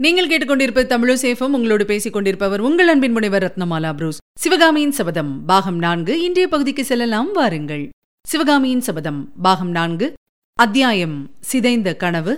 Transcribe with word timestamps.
நீங்கள் 0.00 0.28
கேட்டுக்கொண்டிருப்ப 0.28 0.84
தமிழசேஃபம் 0.84 1.54
உங்களோடு 1.56 1.84
பேசிக் 1.84 2.12
கொண்டிருப்பவர் 2.12 2.60
உங்கள் 2.60 2.88
அன்பின் 2.88 3.12
முனைவர் 3.12 3.42
ரத்னமாலா 3.42 3.92
புரூஸ். 3.92 4.18
சிவகாமியின் 4.38 4.92
சபதம் 4.92 5.44
பாகம் 5.44 5.78
நான்கு. 5.78 6.22
இன்றைய 6.22 6.48
பகுதிக்கு 6.48 6.84
செல்லலாம் 6.84 7.32
வாருங்கள். 7.32 7.88
சிவகாமியின் 8.26 8.80
சபதம் 8.80 9.32
பாகம் 9.42 9.70
நான்கு. 9.70 10.12
அத்தியாயம் 10.54 11.30
சிதைந்த 11.40 11.96
கனவு. 11.96 12.36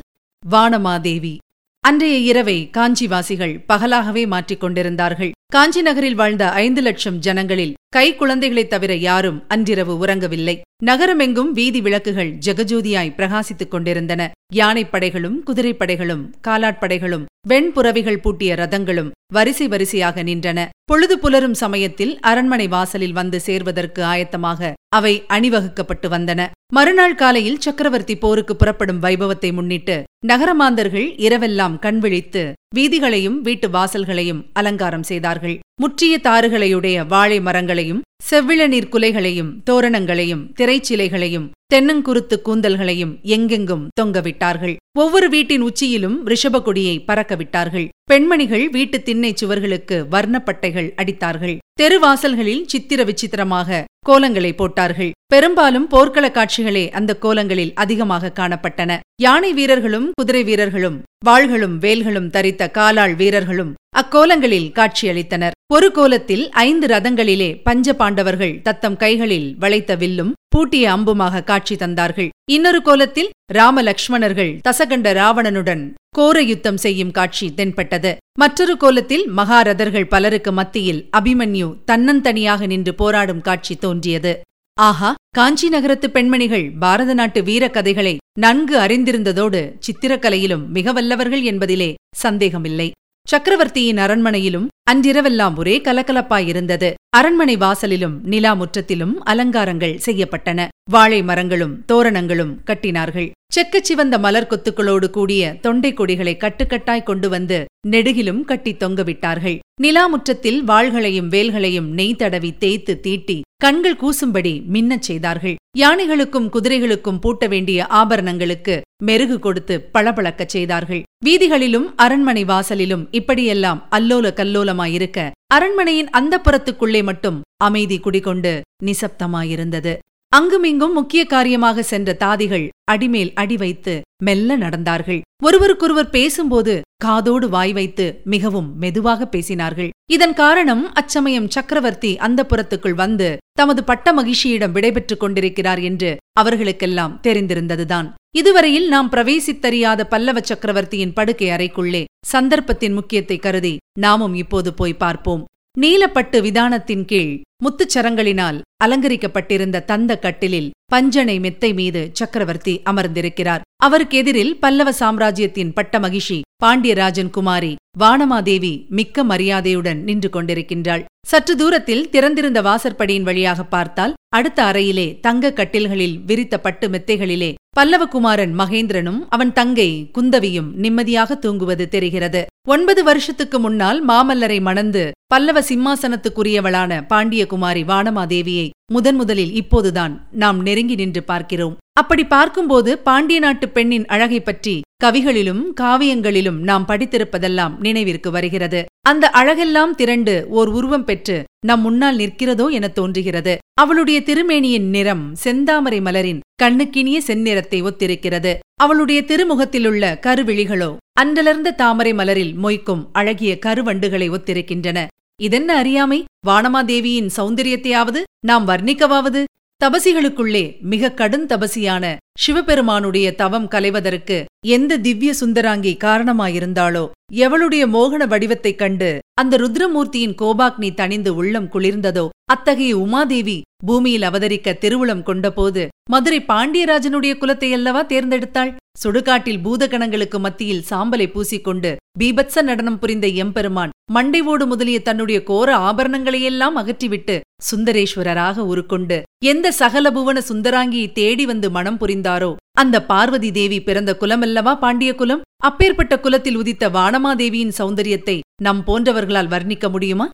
வானமாதேவி. 0.50 1.36
அன்றைய 1.80 2.18
இரவை 2.18 2.70
காஞ்சிவாசிகள் 2.72 3.64
பகலாகவே 3.68 4.26
மாற்றிக் 4.26 4.60
கொண்டிருந்தார்கள். 4.60 5.32
காஞ்சி 5.52 5.82
நகரில் 5.82 6.14
வாழ்ந்த 6.14 6.50
ஐந்து 6.50 6.82
லட்சம் 6.82 7.18
ஜனங்களில் 7.18 7.74
கை 7.88 8.16
குழந்தைகளைத் 8.16 8.70
தவிர 8.70 8.94
யாரும் 8.94 9.44
அன்றிரவு 9.48 10.06
உறங்கவில்லை. 10.06 10.60
நகரமெங்கும் 10.84 11.50
வீதி 11.50 11.80
விளக்குகள் 11.80 12.38
ஜெகஜோதியாய் 12.46 13.14
பிரகாசித்துக் 13.14 13.68
கொண்டிருந்தன. 13.68 14.32
யானைப்படைகளும் 14.54 15.36
குதிரைப்படைகளும் 15.46 16.32
காலாட்படைகளும் 16.48 17.24
வெண்புறவிகள் 17.48 18.16
பூட்டிய 18.16 18.54
ரதங்களும் 18.54 19.10
வரிசை 19.32 19.68
வரிசையாக 19.68 20.22
நின்றன. 20.22 20.68
பொழுது 20.84 21.18
புலரும் 21.18 21.54
சமயத்தில் 21.54 22.20
அரண்மனை 22.20 22.68
வாசலில் 22.68 23.12
வந்து 23.12 23.40
சேர்வதற்கு 23.40 24.02
ஆயத்தமாக 24.02 24.72
அவை 24.88 25.24
அணிவகுக்கப்பட்டு 25.28 26.08
வந்தன. 26.08 26.46
மறுநாள் 26.72 27.14
காலையில் 27.14 27.60
சக்கரவர்த்தி 27.60 28.16
போருக்கு 28.16 28.56
புறப்படும் 28.56 29.02
வைபவத்தை 29.02 29.52
முன்னிட்டு 29.52 30.04
நகரமாந்தர்கள் 30.26 31.14
இரவெல்லாம் 31.16 31.78
கண்விழித்து 31.78 32.52
வீதிகளையும் 32.74 33.40
வீட்டு 33.40 33.68
வாசல்களையும் 33.68 34.40
அலங்காரம் 34.52 35.02
செய்தார்கள். 35.02 35.58
முற்றிய 35.82 36.14
தாறுகளையுடைய 36.24 36.96
வாழை 37.12 37.40
மரங்களையும் 37.40 38.02
செவ்விளநீர் 38.28 38.92
குலைகளையும் 38.94 39.50
தோரணங்களையும் 39.68 40.44
திரைச்சிலைகளையும் 40.58 41.46
தென்னங்குருத்து 41.74 42.36
கூந்தல்களையும் 42.46 43.12
எங்கெங்கும் 43.34 43.84
தொங்கவிட்டார்கள். 44.00 44.74
ஒவ்வொரு 44.98 45.28
வீட்டின் 45.28 45.64
உச்சியிலும் 45.68 46.16
ரிஷபகொடியை 46.26 46.96
பறக்கவிட்டார்கள். 47.08 47.86
பெண்மணிகள் 48.10 48.64
வீட்டு 48.70 48.98
திண்ணை 49.02 49.32
சுவர்களுக்கு 49.40 49.98
வர்ணப்பட்டைகள் 50.14 50.88
அடித்தார்கள். 51.00 51.56
தெருவாசல்களில் 51.80 52.64
சித்திர 52.66 53.02
விசித்திரமாக 53.04 53.84
கோலங்களை 54.08 54.52
போட்டார்கள். 54.54 55.12
பெரும்பாலும் 55.26 55.86
போர்க்கள 55.86 56.26
காட்சிகளே 56.28 56.84
அந்த 56.98 57.12
கோலங்களில் 57.24 57.74
அதிகமாக 57.74 58.32
காணப்பட்டன. 58.40 59.00
யானை 59.22 59.52
வீரர்களும் 59.52 60.08
குதிரை 60.20 60.42
வீரர்களும் 60.44 60.98
வாள்களும் 61.26 61.76
வேல்களும் 61.84 62.32
தரித்த 62.36 62.70
காலாள் 62.70 63.14
வீரர்களும் 63.14 63.72
அக்கோலங்களில் 64.00 64.68
காட்சியளித்தனர். 64.78 65.54
ஒரு 65.74 65.88
கோலத்தில் 65.92 66.44
ஐந்து 66.50 66.86
ரதங்களிலே 66.86 67.48
பஞ்ச 67.62 67.94
பாண்டவர்கள் 67.94 68.54
தத்தம் 68.62 68.96
கைகளில் 68.96 69.48
வளைத்த 69.58 69.96
வில்லும் 69.96 70.32
பூட்டிய 70.48 70.84
அம்புமாக 70.92 71.42
காட்சி 71.42 71.74
தந்தார்கள். 71.74 72.28
இன்னொரு 72.50 72.82
கோலத்தில் 72.82 73.28
ராம 73.52 73.82
லக்ஷ்மணர்கள் 73.82 74.52
தசகண்ட 74.68 75.12
ராவணனுடன் 75.20 75.82
கோர 76.10 76.42
யுத்தம் 76.42 76.76
செய்யும் 76.76 77.10
காட்சி 77.10 77.54
தென்பட்டது. 77.54 78.12
மற்றொரு 78.38 78.76
கோலத்தில் 78.76 79.24
மகாரதர்கள் 79.30 80.10
பலருக்கு 80.14 80.52
மத்தியில் 80.52 81.02
அபிமன்யு 81.18 81.68
தன்னந்தனியாக 81.90 82.66
நின்று 82.66 82.94
போராடும் 82.94 83.40
காட்சி 83.40 83.76
தோன்றியது. 83.76 84.32
ஆஹா 84.78 85.14
காஞ்சி 85.30 85.68
நகரத்து 85.68 86.10
பெண்மணிகள் 86.10 86.66
பாரத 86.78 87.14
நாட்டு 87.14 87.42
வீரக்கதைகளை 87.42 88.16
நன்கு 88.40 88.76
அறிந்திருந்ததோடு 88.78 89.62
சித்திரக்கலையிலும் 89.86 90.66
மிக 90.66 90.92
வல்லவர்கள் 90.92 91.42
என்பதிலே 91.42 91.94
சந்தேகமில்லை. 92.16 92.88
சக்கரவர்த்தியின் 93.28 93.96
அரண்மனையிலும் 93.96 94.66
அன்றிரவெல்லாம் 94.90 95.56
ஒரே 95.56 95.78
கலகலப்பாயிருந்தது. 95.78 96.92
அரண்மனை 97.16 97.56
வாசலிலும் 97.56 98.16
நிலா 98.22 98.52
முற்றத்திலும் 98.54 99.14
அலங்காரங்கள் 99.22 100.00
செய்யப்பட்டன. 100.06 100.68
வாழை 100.90 101.22
மரங்களும் 101.22 101.74
தோரணங்களும் 101.86 102.52
கட்டினார்கள். 102.66 103.30
செக்கச் 103.52 103.84
சிவந்த 103.84 104.18
மலர் 104.18 104.48
கொத்துக்களோடு 104.50 105.10
கூடிய 105.10 105.56
தொண்டை 105.60 105.92
கொடிகளை 105.92 106.36
கட்டுக்கட்டாய் 106.36 107.02
கொண்டு 107.02 107.28
வந்து 107.28 107.64
நெடுகிலும் 107.88 108.40
கட்டி 108.40 108.72
தொங்கவிட்டார்கள். 108.72 109.58
நிலாமுற்றத்தில் 109.80 110.58
வாள்களையும் 110.64 111.28
வேல்களையும் 111.28 111.88
நெய் 111.88 112.16
தடவி 112.16 112.50
தேய்த்து 112.56 113.00
தீட்டி 113.00 113.40
கண்கள் 113.56 113.96
கூசும்படி 113.96 114.54
மின்னச் 114.64 115.02
செய்தார்கள். 115.02 115.56
யானைகளுக்கும் 115.78 116.48
குதிரைகளுக்கும் 116.48 117.20
பூட்ட 117.26 117.48
வேண்டிய 117.48 117.86
ஆபரணங்களுக்கு 117.90 118.80
மெருகு 119.04 119.38
கொடுத்து 119.38 119.88
பளபளக்கச் 119.94 120.54
செய்தார்கள். 120.56 121.02
வீதிகளிலும் 121.24 121.88
அரண்மனை 121.96 122.44
வாசலிலும் 122.44 123.06
இப்படியெல்லாம் 123.10 123.88
அல்லோல 123.90 124.32
கல்லோலமாயிருக்க 124.40 125.30
அரண்மனையின் 125.54 126.10
அந்த 126.10 126.40
புறத்துக்குள்ளே 126.44 127.02
மட்டும் 127.02 127.40
அமைதி 127.64 127.98
குடிகொண்டு 127.98 128.60
நிசப்தமாயிருந்தது. 128.84 129.94
அங்குமிங்கும் 130.36 130.92
முக்கிய 130.92 131.22
காரியமாக 131.32 131.82
சென்ற 131.82 132.10
தாதிகள் 132.20 132.64
அடிமேல் 132.90 133.32
அடி 133.34 133.56
வைத்து 133.56 133.94
மெல்ல 134.24 134.56
நடந்தார்கள். 134.56 135.20
ஒருவருக்கொருவர் 135.44 136.08
பேசும்போது 136.10 136.74
காதோடு 137.04 137.46
வாய் 137.48 137.72
வைத்து 137.72 138.06
மிகவும் 138.24 138.68
மெதுவாக 138.78 139.28
பேசினார்கள். 139.34 139.90
இதன் 140.12 140.34
காரணம் 140.34 140.92
அச்சமயம் 140.92 141.48
சக்கரவர்த்தி 141.48 142.12
அந்த 142.16 142.46
புறத்துக்குள் 142.50 142.96
வந்து 143.02 143.28
தமது 143.60 143.84
பட்ட 143.84 144.14
மகிழ்ச்சியிடம் 144.14 144.74
விடைபெற்றுக் 144.76 145.22
கொண்டிருக்கிறார் 145.22 145.82
என்று 145.90 146.10
அவர்களுக்கெல்லாம் 146.40 147.20
தெரிந்திருந்ததுதான். 147.22 148.08
இதுவரையில் 148.38 148.88
நாம் 148.88 149.10
பிரவேசித்தறியாத 149.10 150.02
பல்லவ 150.04 150.40
சக்கரவர்த்தியின் 150.40 151.12
படுக்கை 151.12 151.48
அறைக்குள்ளே 151.50 152.04
சந்தர்ப்பத்தின் 152.32 152.92
முக்கியத்தை 152.92 153.38
கருதி 153.38 153.76
நாமும் 153.98 154.34
இப்போது 154.34 154.70
போய் 154.74 155.00
பார்ப்போம். 155.04 155.42
நீலப்பட்டு 155.80 156.38
விதானத்தின் 156.42 157.04
கீழ் 157.04 157.40
முத்துச்சரங்களினால் 157.64 158.60
அலங்கரிக்கப்பட்டிருந்த 158.84 159.84
தந்த 159.84 160.18
கட்டிலில் 160.18 160.70
பஞ்சனை 160.92 161.40
மெத்தை 161.40 161.74
மீது 161.74 162.10
சக்கரவர்த்தி 162.12 162.80
அமர்ந்திருக்கிறார். 162.84 163.62
அவருக்கு 163.76 164.18
எதிரில் 164.18 164.58
பல்லவ 164.58 164.92
சாம்ராஜ்யத்தின் 164.92 165.72
பட்ட 165.72 165.98
மகிஷி 165.98 166.40
பாண்டியராஜன் 166.64 167.30
குமாரி 167.30 167.74
வானமாதேவி 167.98 168.74
மிக்க 168.88 169.24
மரியாதையுடன் 169.24 170.02
நின்று 170.02 170.28
கொண்டிருக்கின்றாள். 170.28 171.04
சற்று 171.26 171.56
தூரத்தில் 171.56 172.08
திறந்திருந்த 172.10 172.62
வாசற்படியின் 172.62 173.22
வழியாக 173.22 173.64
பார்த்தால் 173.64 174.14
அடுத்த 174.36 174.62
அறையிலே 174.62 175.20
தங்க 175.20 175.52
கட்டில்களில் 175.52 176.24
விரித்த 176.24 176.60
பட்டு 176.60 176.88
மெத்தைகளிலே 176.88 177.54
பல்லவகுமாரன் 177.76 178.50
மகேந்திரனும் 178.58 179.20
அவன் 179.28 179.52
தங்கை 179.52 180.10
குந்தவியும் 180.18 180.66
நிம்மதியாக 180.74 181.34
தூங்குவது 181.34 181.88
தெரிகிறது. 181.88 182.46
ஒன்பது 182.68 183.04
வருஷத்துக்கு 183.04 183.58
முன்னால் 183.58 184.00
மாமல்லரை 184.08 184.60
மணந்து 184.60 185.10
பல்லவ 185.26 185.60
சிம்மாசனத்துக்குரியவளான 185.60 187.00
பாண்டியகுமாரி 187.12 187.82
வானமாதேவியை 187.92 188.66
முதன் 188.92 189.14
முதலில் 189.14 189.52
இப்போதுதான் 189.52 190.28
நாம் 190.32 190.60
நெருங்கி 190.62 190.94
நின்று 190.94 191.22
பார்க்கிறோம். 191.22 191.76
அப்படி 191.94 192.24
பார்க்கும்போது 192.24 192.98
பாண்டிய 192.98 193.38
நாட்டு 193.40 193.68
பெண்ணின் 193.68 194.06
அழகை 194.06 194.40
பற்றி 194.40 194.80
கவிகளிலும் 195.04 195.62
காவியங்களிலும் 195.80 196.58
நாம் 196.58 196.84
படித்திருப்பதெல்லாம் 196.88 197.74
நினைவிற்கு 197.78 198.30
வருகிறது. 198.30 198.80
அந்த 199.08 199.30
அழகெல்லாம் 199.34 199.90
திரண்டு 199.90 200.34
ஓர் 200.48 200.68
உருவம் 200.68 201.04
பெற்று 201.04 201.36
நம் 201.66 201.80
முன்னால் 201.80 202.16
நிற்கிறதோ 202.16 202.66
என 202.70 202.88
தோன்றுகிறது. 202.88 203.54
அவளுடைய 203.80 204.20
திருமேனியின் 204.20 204.88
நிறம் 204.88 205.24
செந்தாமரை 205.44 206.00
மலரின் 206.00 206.42
கண்ணுக்கினிய 206.62 207.18
செந்நிறத்தை 207.26 207.80
ஒத்திருக்கிறது. 207.82 208.52
அவளுடைய 208.74 209.22
திருமுகத்திலுள்ள 209.22 210.18
கருவிழிகளோ 210.26 210.90
அன்றலர்ந்த 211.20 211.74
தாமரை 211.74 212.12
மலரில் 212.12 212.54
மொய்க்கும் 212.62 213.02
அழகிய 213.12 213.58
கருவண்டுகளை 213.66 214.30
ஒத்திருக்கின்றன. 214.30 215.06
இதென்ன 215.42 215.76
அறியாமை? 215.76 216.24
வானமாதேவியின் 216.46 217.32
சௌந்தரியத்தையாவது 217.36 218.22
நாம் 218.46 218.68
வர்ணிக்கவாவது? 218.68 219.42
தபசிகளுக்குள்ளே 219.82 220.64
மிக 220.84 221.12
கடும் 221.12 221.46
தபசியான 221.46 222.04
சிவபெருமானுடைய 222.36 223.34
தவம் 223.34 223.68
கலைவதற்கு 223.68 224.36
எந்த 224.66 224.98
திவ்ய 224.98 225.32
சுந்தராங்கி 225.40 225.92
காரணமாயிருந்தாளோ 226.04 227.02
எவளுடைய 227.36 227.82
மோகன 227.92 228.26
வடிவத்தைக் 228.26 228.78
கண்டு 228.78 229.10
அந்த 229.34 229.58
ருத்ரமூர்த்தியின் 229.58 230.38
கோபாக்னி 230.42 230.90
தணிந்து 230.94 231.28
உள்ளம் 231.34 231.68
குளிர்ந்ததோ 231.72 232.24
அத்தகைய 232.50 232.92
உமாதேவி 232.96 233.58
பூமியில் 233.86 234.22
அவதரிக்க 234.22 234.76
திருவுளம் 234.80 235.22
கொண்டபோது 235.22 235.82
மதுரை 236.10 236.38
பாண்டியராஜனுடைய 236.48 237.32
குலத்தை 237.38 237.72
அல்லவா 237.72 238.02
தேர்ந்தெடுத்தாள்? 238.04 238.72
சுடுகாட்டில் 239.02 239.62
பூதகணங்களுக்கு 239.64 240.38
மத்தியில் 240.38 240.84
சாம்பலை 240.90 241.26
பூசிக்கொண்டு 241.28 241.90
பீபத்ச 242.18 242.62
நடனம் 242.62 242.98
புரிந்த 242.98 243.26
எம்பெருமான் 243.36 243.92
மண்டைவோடு 244.12 244.64
முதலிய 244.66 244.98
தன்னுடைய 245.02 245.42
கோர 245.42 245.76
ஆபரணங்களையெல்லாம் 245.82 246.76
அகற்றிவிட்டு 246.76 247.36
சுந்தரேஸ்வரராக 247.70 248.64
உருக்கொண்டு 248.66 249.16
எந்த 249.44 249.72
சகல 249.72 250.10
புவன 250.10 250.42
சுந்தராங்கியை 250.48 251.12
தேடி 251.12 251.46
வந்து 251.46 251.70
மனம் 251.70 251.98
புரிந்தாரோ 252.22 252.50
அந்த 252.80 252.96
பார்வதி 253.10 253.48
தேவி 253.52 253.78
பிறந்த 253.86 254.10
குலமல்லவா 254.20 254.72
பாண்டிய 254.82 255.10
குலம்? 255.14 255.42
அப்பேற்பட்ட 255.68 256.14
குலத்தில் 256.20 256.58
உதித்த 256.60 256.84
வானமாதேவியின் 256.96 257.74
சௌந்தரியத்தை 257.78 258.36
நம் 258.62 258.80
போன்றவர்களால் 258.86 259.50
வர்ணிக்க 259.54 259.86
முடியுமா? 259.90 260.26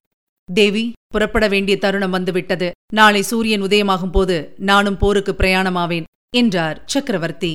தேவி 0.48 0.84
புறப்பட 1.14 1.44
வேண்டிய 1.48 1.74
தருணம் 1.78 2.14
வந்துவிட்டது. 2.16 2.68
நாளை 2.92 3.22
சூரியன் 3.22 3.64
உதயமாகும் 3.66 4.12
போது 4.12 4.36
நானும் 4.70 5.00
போருக்கு 5.02 5.32
பிரயாணமாவேன் 5.32 6.06
என்றார் 6.36 6.78
சக்கரவர்த்தி. 6.86 7.52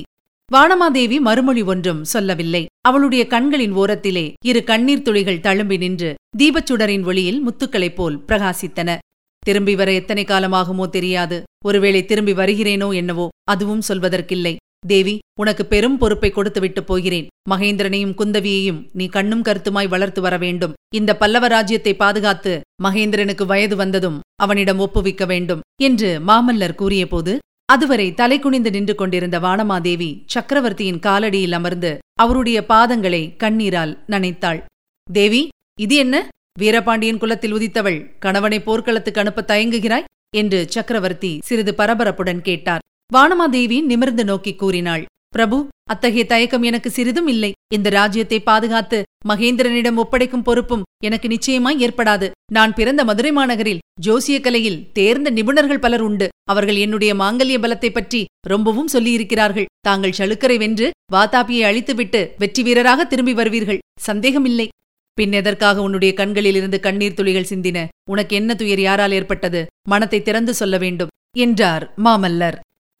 வானமாதேவி 0.50 1.18
மறுமொழி 1.20 1.62
ஒன்றும் 1.72 2.04
சொல்லவில்லை. 2.04 2.62
அவளுடைய 2.88 3.22
கண்களின் 3.26 3.74
ஓரத்திலே 3.82 4.26
இரு 4.50 4.60
கண்ணீர் 4.70 5.06
துளிகள் 5.06 5.44
தழும்பி 5.46 5.78
நின்று 5.84 6.10
தீபச்சுடரின் 6.38 7.06
ஒளியில் 7.10 7.42
முத்துக்களைப் 7.46 7.96
போல் 7.98 8.18
பிரகாசித்தன. 8.28 8.98
திரும்பி 9.46 9.74
வர 9.80 9.92
எத்தனை 10.00 10.24
காலமாகுமோ 10.24 10.86
தெரியாது. 10.96 11.38
ஒருவேளை 11.68 12.02
திரும்பி 12.10 12.34
வருகிறேனோ 12.40 12.88
என்னவோ 13.00 13.26
அதுவும் 13.52 13.86
சொல்வதற்கில்லை. 13.88 14.54
தேவி 14.92 15.14
உனக்கு 15.42 15.64
பெரும் 15.66 15.96
பொறுப்பை 16.00 16.30
கொடுத்துவிட்டு 16.32 16.82
போகிறேன். 16.88 17.28
மகேந்திரனையும் 17.50 18.16
குந்தவியையும் 18.18 18.80
நீ 18.98 19.04
கண்ணும் 19.14 19.44
கருத்துமாய் 19.46 19.88
வளர்த்து 19.94 20.20
வர 20.26 20.34
வேண்டும். 20.44 20.74
இந்த 20.98 21.10
பல்லவ 21.22 21.48
ராஜ்யத்தை 21.54 21.92
பாதுகாத்து 22.02 22.52
மகேந்திரனுக்கு 22.86 23.44
வயது 23.52 23.76
வந்ததும் 23.82 24.18
அவனிடம் 24.44 24.82
ஒப்புவிக்க 24.86 25.24
வேண்டும் 25.32 25.64
என்று 25.88 26.10
மாமல்லர் 26.28 26.78
கூறியபோது 26.82 27.34
அதுவரை 27.72 28.06
தலை 28.20 28.36
குனிந்து 28.38 28.70
நின்று 28.70 28.94
கொண்டிருந்த 28.94 29.36
வானமாதேவி 29.44 30.08
சக்கரவர்த்தியின் 30.34 31.02
காலடியில் 31.06 31.56
அமர்ந்து 31.58 31.92
அவருடைய 32.22 32.58
பாதங்களை 32.72 33.22
கண்ணீரால் 33.42 33.94
நனைத்தாள். 34.12 34.60
தேவி 35.08 35.42
இது 35.84 35.94
என்ன? 35.96 36.16
வீரபாண்டியன் 36.60 37.18
குலத்தில் 37.18 37.54
உதித்தவள் 37.54 37.96
கணவனை 38.18 38.58
போர்க்களத்துக்கு 38.60 39.20
அனுப்ப 39.20 39.44
தயங்குகிறாய்? 39.48 40.04
என்று 40.36 40.58
சக்கரவர்த்தி 40.74 41.30
சிறிது 41.44 41.72
பரபரப்புடன் 41.72 42.40
கேட்டார். 42.40 42.82
வானமாதேவி 43.12 43.78
நிமிர்ந்து 43.82 44.24
நோக்கி 44.24 44.52
கூறினாள். 44.54 45.04
பிரபு 45.28 45.58
அத்தகைய 45.92 46.24
தயக்கம் 46.26 46.62
எனக்கு 46.62 46.90
சிறிதும் 46.90 47.26
இல்லை. 47.26 47.50
இந்த 47.74 47.88
ராஜ்யத்தை 47.90 48.38
பாதுகாத்து 48.40 48.98
மகேந்திரனிடம் 49.28 49.98
ஒப்படைக்கும் 50.02 50.42
பொறுப்பும் 50.42 50.84
எனக்கு 51.04 51.28
நிச்சயமாய் 51.28 51.80
ஏற்படாது. 51.86 52.28
நான் 52.52 52.74
பிறந்த 52.74 53.04
மதுரை 53.04 53.32
மாநகரில் 53.32 53.82
ஜோசிய 54.06 54.40
கலையில் 54.40 54.92
தேர்ந்த 54.92 55.30
நிபுணர்கள் 55.30 55.82
பலர் 55.86 56.00
உண்டு. 56.00 56.28
அவர்கள் 56.50 56.76
என்னுடைய 56.76 57.14
மாங்கல்ய 57.14 57.58
பலத்தை 57.64 57.90
பற்றி 57.92 58.20
ரொம்பவும் 58.48 58.92
சொல்லியிருக்கிறார்கள். 58.92 59.68
தாங்கள் 59.80 60.16
சலுக்கரை 60.18 60.58
வென்று 60.58 60.88
வாதாபியை 61.12 61.64
அழித்துவிட்டு 61.70 62.22
வெற்றி 62.38 62.62
வீரராக 62.62 63.04
திரும்பி 63.04 63.34
வருவீர்கள். 63.34 63.82
சந்தேகமில்லை. 64.00 64.68
பின் 65.14 65.32
எதற்காக 65.32 65.82
உன்னுடைய 65.82 66.14
கண்களில் 66.14 66.54
இருந்து 66.54 66.80
கண்ணீர் 66.80 67.14
துளிகள் 67.14 67.50
சிந்தின? 67.50 67.88
உனக்கு 68.10 68.36
என்ன 68.36 68.54
துயர் 68.54 68.80
யாரால் 68.80 69.12
ஏற்பட்டது? 69.12 69.66
மனத்தை 69.88 70.22
திறந்து 70.22 70.54
சொல்ல 70.54 70.78
வேண்டும் 70.78 71.12
என்றார் 71.36 71.92
மாமல்லர். 72.04 72.56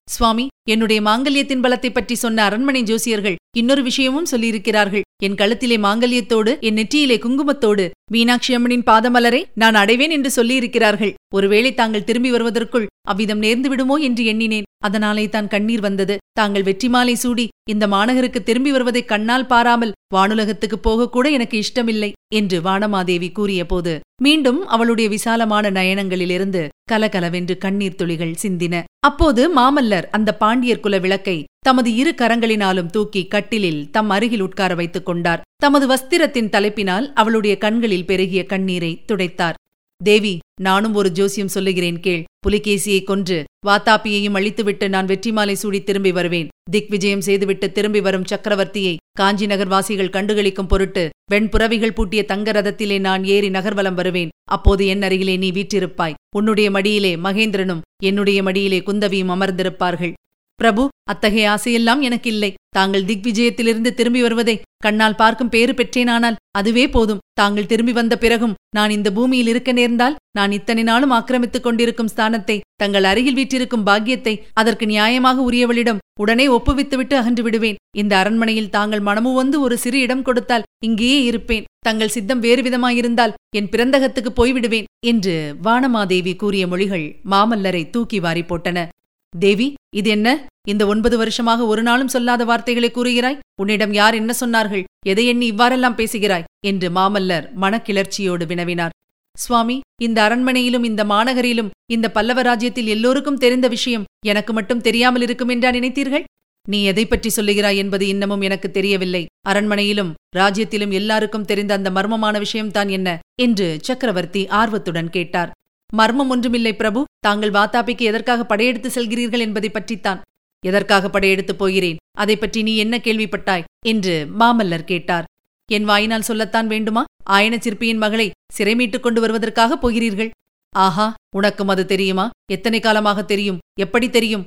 சுவாமி 0.08 0.46
என்னுடைய 0.72 0.98
மாங்கல்யத்தின் 1.08 1.62
பலத்தை 1.64 1.90
பற்றி 1.92 2.14
சொன்ன 2.14 2.44
அரண்மனை 2.48 2.82
ஜோசியர்கள் 2.90 3.38
இன்னொரு 3.60 3.82
விஷயமும் 3.88 4.30
சொல்லியிருக்கிறார்கள். 4.30 5.04
என் 5.26 5.36
கழுத்திலே 5.40 5.76
மாங்கல்யத்தோடு 5.84 6.52
என் 6.68 6.78
நெற்றியிலே 6.78 7.16
குங்குமத்தோடு 7.24 7.84
மீனாட்சி 8.12 8.52
அம்மனின் 8.56 8.86
பாதமலரை 8.88 9.40
நான் 9.62 9.76
அடைவேன் 9.82 10.14
என்று 10.16 10.30
சொல்லியிருக்கிறார்கள். 10.38 11.12
ஒருவேளை 11.36 11.70
தாங்கள் 11.74 12.06
திரும்பி 12.08 12.30
வருவதற்குள் 12.34 12.88
அவ்விதம் 13.12 13.42
நேர்ந்து 13.44 13.68
விடுமோ 13.70 13.96
என்று 14.08 14.22
எண்ணினேன். 14.32 14.68
அதனாலே 14.86 15.24
தான் 15.34 15.50
கண்ணீர் 15.54 15.84
வந்தது. 15.86 16.14
தாங்கள் 16.38 16.66
வெற்றி 16.68 16.88
மாலை 16.94 17.14
சூடி 17.22 17.46
இந்த 17.72 17.84
மாநகருக்கு 17.94 18.40
திரும்பி 18.48 18.70
வருவதை 18.74 19.02
கண்ணால் 19.12 19.50
பாராமல் 19.52 19.94
வானுலகத்துக்கு 20.14 20.78
போகக்கூட 20.86 21.26
எனக்கு 21.36 21.56
இஷ்டமில்லை 21.64 22.10
என்று 22.38 22.58
வானமாதேவி 22.66 23.28
கூறியபோது 23.38 23.94
மீண்டும் 24.24 24.60
அவளுடைய 24.74 25.06
விசாலமான 25.14 25.70
நயனங்களிலிருந்து 25.78 26.62
கலகலவென்று 26.90 27.54
கண்ணீர் 27.64 27.96
துளிகள் 28.00 28.34
சிந்தின. 28.42 28.82
அப்போது 29.08 29.42
மாமல்லர் 29.58 30.06
அந்த 30.16 30.30
பாண்டியர் 30.54 30.84
குல 30.84 30.98
விளக்கை 30.98 31.44
தமது 31.66 31.94
இரு 31.94 32.10
கரங்களினாலும் 32.16 32.90
தூக்கி 32.94 33.20
கட்டிலில் 33.26 33.90
தம் 33.90 34.10
அருகில் 34.10 34.40
உட்கார 34.40 34.72
வைத்துக் 34.74 35.06
கொண்டார். 35.06 35.40
தமது 35.56 35.84
வஸ்திரத்தின் 35.92 36.50
தலைப்பினால் 36.56 37.06
அவளுடைய 37.14 37.54
கண்களில் 37.58 38.06
பெருகிய 38.06 38.42
கண்ணீரை 38.44 38.90
துடைத்தார். 39.08 39.58
தேவி 40.00 40.32
நானும் 40.60 40.94
ஒரு 40.94 41.10
ஜோசியம் 41.10 41.52
சொல்லுகிறேன் 41.54 41.98
கேள். 42.00 42.22
புலிகேசியை 42.46 43.04
கொன்று 43.04 43.38
வாத்தாப்பியையும் 43.66 44.38
அழித்துவிட்டு 44.38 44.88
நான் 44.88 45.06
வெற்றிமாலை 45.06 45.52
சூடி 45.52 45.80
திரும்பி 45.82 46.12
வருவேன். 46.12 46.48
திக் 46.70 46.90
விஜயம் 46.94 47.26
செய்துவிட்டு 47.28 47.68
திரும்பி 47.72 48.00
வரும் 48.00 48.28
சக்கரவர்த்தியை 48.32 48.96
காஞ்சி 49.12 49.46
நகர் 49.46 49.72
வாசிகள் 49.74 50.14
கண்டுகளிக்கும் 50.16 50.70
பொருட்டு 50.72 51.04
வெண்புறவிகள் 51.32 51.96
பூட்டிய 51.98 52.24
தங்க 52.24 52.52
ரதத்திலே 52.52 52.98
நான் 53.00 53.24
ஏறி 53.36 53.50
நகர்வலம் 53.50 53.94
வருவேன். 53.94 54.34
அப்போது 54.50 54.86
என் 54.86 55.02
அருகிலே 55.02 55.36
நீ 55.36 55.50
வீற்றிருப்பாய். 55.50 56.18
உன்னுடைய 56.36 56.70
மடியிலே 56.70 57.14
மகேந்திரனும் 57.16 57.84
என்னுடைய 58.02 58.42
மடியிலே 58.42 58.78
குந்தவியும் 58.86 59.32
அமர்ந்திருப்பார்கள். 59.36 60.14
பிரபு 60.60 60.82
அத்தகைய 61.12 61.46
ஆசையெல்லாம் 61.54 62.02
எனக்கு 62.08 62.28
இல்லை 62.34 62.50
தாங்கள் 62.76 63.06
திக்விஜயத்திலிருந்து 63.08 63.90
திரும்பி 63.94 64.20
வருவதை 64.22 64.54
கண்ணால் 64.84 65.18
பார்க்கும் 65.20 65.50
பேறு 65.54 65.72
பெற்றேனானால் 65.72 66.38
அதுவே 66.58 66.84
போதும். 66.88 67.20
தாங்கள் 67.40 67.68
திரும்பி 67.70 67.92
வந்த 67.92 68.14
பிறகும் 68.22 68.54
நான் 68.76 68.94
இந்த 68.96 69.08
பூமியில் 69.16 69.50
இருக்க 69.52 69.70
நேர்ந்தால் 69.72 70.16
நான் 70.38 70.52
இத்தனை 70.52 70.82
நாளும் 70.82 71.14
ஆக்கிரமித்துக் 71.18 71.64
கொண்டிருக்கும் 71.66 72.10
ஸ்தானத்தை 72.12 72.56
தங்கள் 72.82 73.06
அருகில் 73.10 73.38
வீற்றிருக்கும் 73.38 73.86
பாக்கியத்தை 73.88 74.34
அதற்கு 74.60 74.86
நியாயமாக 74.86 75.44
உரியவளிடம் 75.48 76.02
உடனே 76.22 76.46
ஒப்புவித்துவிட்டு 76.48 77.14
அகன்று 77.20 77.42
விடுவேன். 77.42 77.78
இந்த 78.00 78.12
அரண்மனையில் 78.16 78.72
தாங்கள் 78.76 79.06
மனமு 79.08 79.30
வந்து 79.34 79.56
ஒரு 79.60 79.76
சிறு 79.84 80.00
இடம் 80.00 80.26
கொடுத்தால் 80.28 80.66
இங்கேயே 80.86 81.20
இருப்பேன். 81.22 81.66
தங்கள் 81.86 82.14
சித்தம் 82.16 82.44
வேறு 82.46 82.62
விதமாயிருந்தால் 82.62 83.36
என் 83.58 83.70
பிறந்தகத்துக்கு 83.72 84.32
போய்விடுவேன். 84.36 84.88
என்று 85.12 85.36
வானமாதேவி 85.62 86.34
கூறிய 86.36 86.66
மொழிகள் 86.66 87.06
மாமல்லரை 87.30 87.82
தூக்கி 87.90 88.20
வாரி 88.20 88.44
போட்டன. 88.50 88.86
தேவி 89.32 89.66
இது 89.94 90.10
என்ன? 90.10 90.28
இந்த 90.68 90.86
ஒன்பது 90.86 91.16
வருஷமாக 91.18 91.66
ஒரு 91.66 91.82
நாளும் 91.82 92.08
சொல்லாத 92.08 92.44
வார்த்தைகளை 92.44 92.90
கூறுகிறாய்? 92.90 93.38
உன்னிடம் 93.60 93.92
யார் 93.92 94.14
என்ன 94.14 94.32
சொன்னார்கள்? 94.40 94.84
எதை 95.06 95.26
எண்ணி 95.26 95.46
இவ்வாறெல்லாம் 95.46 95.94
பேசுகிறாய்? 95.94 96.46
என்று 96.66 96.88
மாமல்லர் 96.90 97.46
மனக்கிளர்ச்சியோடு 97.60 98.46
வினவினார். 98.46 98.94
சுவாமி 99.36 99.76
இந்த 100.02 100.18
அரண்மனையிலும் 100.28 100.84
இந்த 100.84 101.02
மாநகரிலும் 101.04 101.70
இந்த 101.92 102.06
பல்லவ 102.10 102.42
ராஜ்யத்தில் 102.42 102.86
எல்லோருக்கும் 102.86 103.36
தெரிந்த 103.36 103.68
விஷயம் 103.68 104.06
எனக்கு 104.26 104.52
மட்டும் 104.52 104.80
தெரியாமல் 104.80 105.22
இருக்கும் 105.22 105.48
என்றா 105.48 105.70
நினைத்தீர்கள்? 105.70 106.24
நீ 106.68 106.78
எதை 106.84 107.04
பற்றி 107.06 107.30
சொல்லுகிறாய் 107.36 107.76
என்பது 107.76 108.04
இன்னமும் 108.06 108.40
எனக்கு 108.40 108.68
தெரியவில்லை. 108.70 109.22
அரண்மனையிலும் 109.48 110.12
ராஜ்யத்திலும் 110.36 110.92
எல்லாருக்கும் 110.92 111.44
தெரிந்த 111.44 111.72
அந்த 111.74 111.90
மர்மமான 111.90 112.38
விஷயம்தான் 112.38 112.88
என்ன? 112.88 113.18
என்று 113.42 113.66
சக்கரவர்த்தி 113.80 114.42
ஆர்வத்துடன் 114.60 115.10
கேட்டார். 115.10 115.50
மர்மம் 115.92 116.28
ஒன்றுமில்லை 116.28 116.76
பிரபு. 116.76 117.04
தாங்கள் 117.18 117.50
வாத்தாபிக்கு 117.50 117.98
எதற்காக 117.98 118.44
படையெடுத்து 118.44 118.88
செல்கிறீர்கள் 118.88 119.38
என்பதை 119.38 119.70
பற்றித்தான். 119.70 120.22
எதற்காக 120.66 121.10
படையெடுத்துப் 121.10 121.58
போகிறேன்? 121.58 121.96
அதை 122.18 122.36
பற்றி 122.36 122.62
நீ 122.62 122.76
என்ன 122.76 122.96
கேள்விப்பட்டாய்? 122.96 123.64
என்று 123.86 124.28
மாமல்லர் 124.38 124.84
கேட்டார். 124.84 125.24
என் 125.72 125.84
வாயினால் 125.84 126.22
சொல்லத்தான் 126.22 126.66
வேண்டுமா? 126.66 127.04
ஆயன 127.30 127.58
சிற்பியின் 127.58 127.96
மகளை 127.96 128.30
சிறை 128.52 128.74
மீட்டுக் 128.74 129.02
கொண்டு 129.02 129.20
வருவதற்காக 129.20 129.76
போகிறீர்கள்? 129.76 130.30
ஆஹா 130.76 131.14
உனக்கும் 131.36 131.68
அது 131.68 131.86
தெரியுமா? 131.86 132.30
எத்தனை 132.52 132.80
காலமாக 132.80 133.22
தெரியும்? 133.22 133.58
எப்படி 133.78 134.10
தெரியும்? 134.10 134.44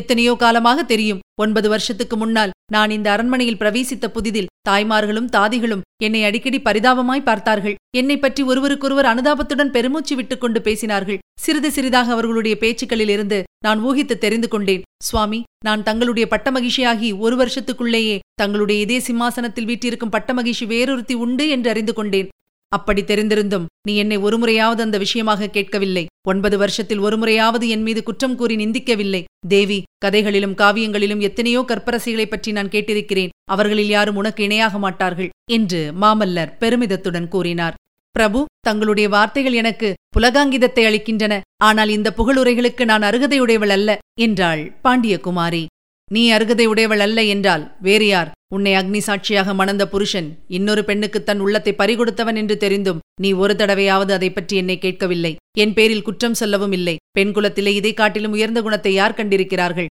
எத்தனையோ 0.00 0.32
காலமாக 0.42 0.82
தெரியும். 0.92 1.22
ஒன்பது 1.42 1.68
வருஷத்துக்கு 1.72 2.16
முன்னால் 2.16 2.54
நான் 2.74 2.90
இந்த 2.96 3.08
அரண்மனையில் 3.14 3.58
பிரவேசித்த 3.60 4.06
புதிதில் 4.14 4.50
தாய்மார்களும் 4.68 5.28
தாதிகளும் 5.36 5.84
என்னை 6.04 6.20
அடிக்கடி 6.28 6.58
பரிதாபமாய் 6.58 7.26
பார்த்தார்கள். 7.28 7.76
என்னை 8.00 8.16
பற்றி 8.18 8.42
ஒருவருக்கொருவர் 8.50 9.10
அனுதாபத்துடன் 9.10 9.74
பெருமூச்சு 9.76 10.14
விட்டுக் 10.16 10.42
கொண்டு 10.44 10.60
பேசினார்கள். 10.60 11.20
சிறிது 11.44 11.70
சிறிதாக 11.76 12.10
அவர்களுடைய 12.16 12.54
பேச்சுக்களில் 12.62 13.12
இருந்து 13.16 13.38
நான் 13.66 13.82
ஊகித்து 13.84 14.16
தெரிந்து 14.24 14.48
கொண்டேன். 14.54 14.84
சுவாமி 15.08 15.40
நான் 15.66 15.84
தங்களுடைய 15.88 16.26
பட்டமகிழ்ச்சியாகி 16.32 17.10
ஒரு 17.24 17.36
வருஷத்துக்குள்ளேயே 17.42 18.16
தங்களுடைய 18.42 18.78
இதே 18.86 18.98
சிம்மாசனத்தில் 19.08 19.68
வீட்டிருக்கும் 19.70 20.14
பட்டமகிழ்ச்சி 20.16 20.66
வேறொருத்தி 20.74 21.16
உண்டு 21.26 21.46
என்று 21.54 21.70
அறிந்து 21.74 21.94
கொண்டேன். 21.98 22.30
அப்படி 22.68 23.02
தெரிந்திருந்தும் 23.02 23.64
நீ 23.82 23.96
என்னை 23.96 24.16
ஒருமுறையாவது 24.16 24.82
அந்த 24.82 24.98
விஷயமாக 24.98 25.46
கேட்கவில்லை. 25.46 26.06
ஒன்பது 26.28 26.58
வருஷத்தில் 26.58 26.98
ஒருமுறையாவது 26.98 27.68
என் 27.68 27.82
மீது 27.82 28.02
குற்றம் 28.02 28.36
கூறி 28.36 28.56
நிந்திக்கவில்லை. 28.56 29.24
தேவி 29.48 29.82
கதைகளிலும் 29.98 30.54
காவியங்களிலும் 30.54 31.20
எத்தனையோ 31.20 31.64
கற்பரசிகளைப் 31.68 32.30
பற்றி 32.30 32.52
நான் 32.52 32.68
கேட்டிருக்கிறேன். 32.68 33.28
அவர்களில் 33.44 33.88
யாரும் 33.88 34.16
உனக்கு 34.16 34.42
இணையாக 34.42 34.78
மாட்டார்கள் 34.78 35.30
என்று 35.50 35.92
மாமல்லர் 36.00 36.52
பெருமிதத்துடன் 36.60 37.28
கூறினார். 37.28 37.74
பிரபு 38.10 38.44
தங்களுடைய 38.60 39.08
வார்த்தைகள் 39.08 39.52
எனக்கு 39.52 39.94
புலகாங்கிதத்தை 40.18 40.84
அளிக்கின்றன. 40.84 41.40
ஆனால் 41.56 41.88
இந்த 41.88 42.14
புகழுரைகளுக்கு 42.16 42.84
நான் 42.84 43.02
அருகதையுடையவள் 43.02 43.68
அல்ல 43.68 43.98
என்றாள் 44.20 44.72
பாண்டியகுமாரி. 44.84 45.66
நீ 46.10 46.20
அருகதை 46.30 46.64
உடையவள் 46.66 47.02
அல்ல 47.04 47.20
என்றால் 47.24 47.62
வேறு 47.80 48.06
யார்? 48.06 48.28
உன்னை 48.54 48.72
அக்னி 48.74 48.98
சாட்சியாக 48.98 49.54
மணந்த 49.54 49.84
புருஷன் 49.88 50.28
இன்னொரு 50.56 50.82
பெண்ணுக்கு 50.84 51.18
தன் 51.22 51.40
உள்ளத்தை 51.40 51.72
பறிகொடுத்தவன் 51.78 52.38
என்று 52.42 52.56
தெரிந்தும் 52.56 53.00
நீ 53.22 53.30
ஒரு 53.32 53.54
தடவையாவது 53.54 54.12
அதை 54.12 54.30
பற்றி 54.30 54.56
என்னை 54.56 54.76
கேட்கவில்லை. 54.78 55.32
என் 55.58 55.72
பேரில் 55.72 56.04
குற்றம் 56.08 56.38
சொல்லவும் 56.40 56.72
இல்லை. 56.72 56.96
பெண் 57.10 57.32
குலத்திலே 57.32 57.72
இதை 57.74 57.92
காட்டிலும் 57.94 58.32
உயர்ந்த 58.32 58.62
குணத்தை 58.62 58.92
யார் 58.94 59.14
கண்டிருக்கிறார்கள்? 59.14 59.88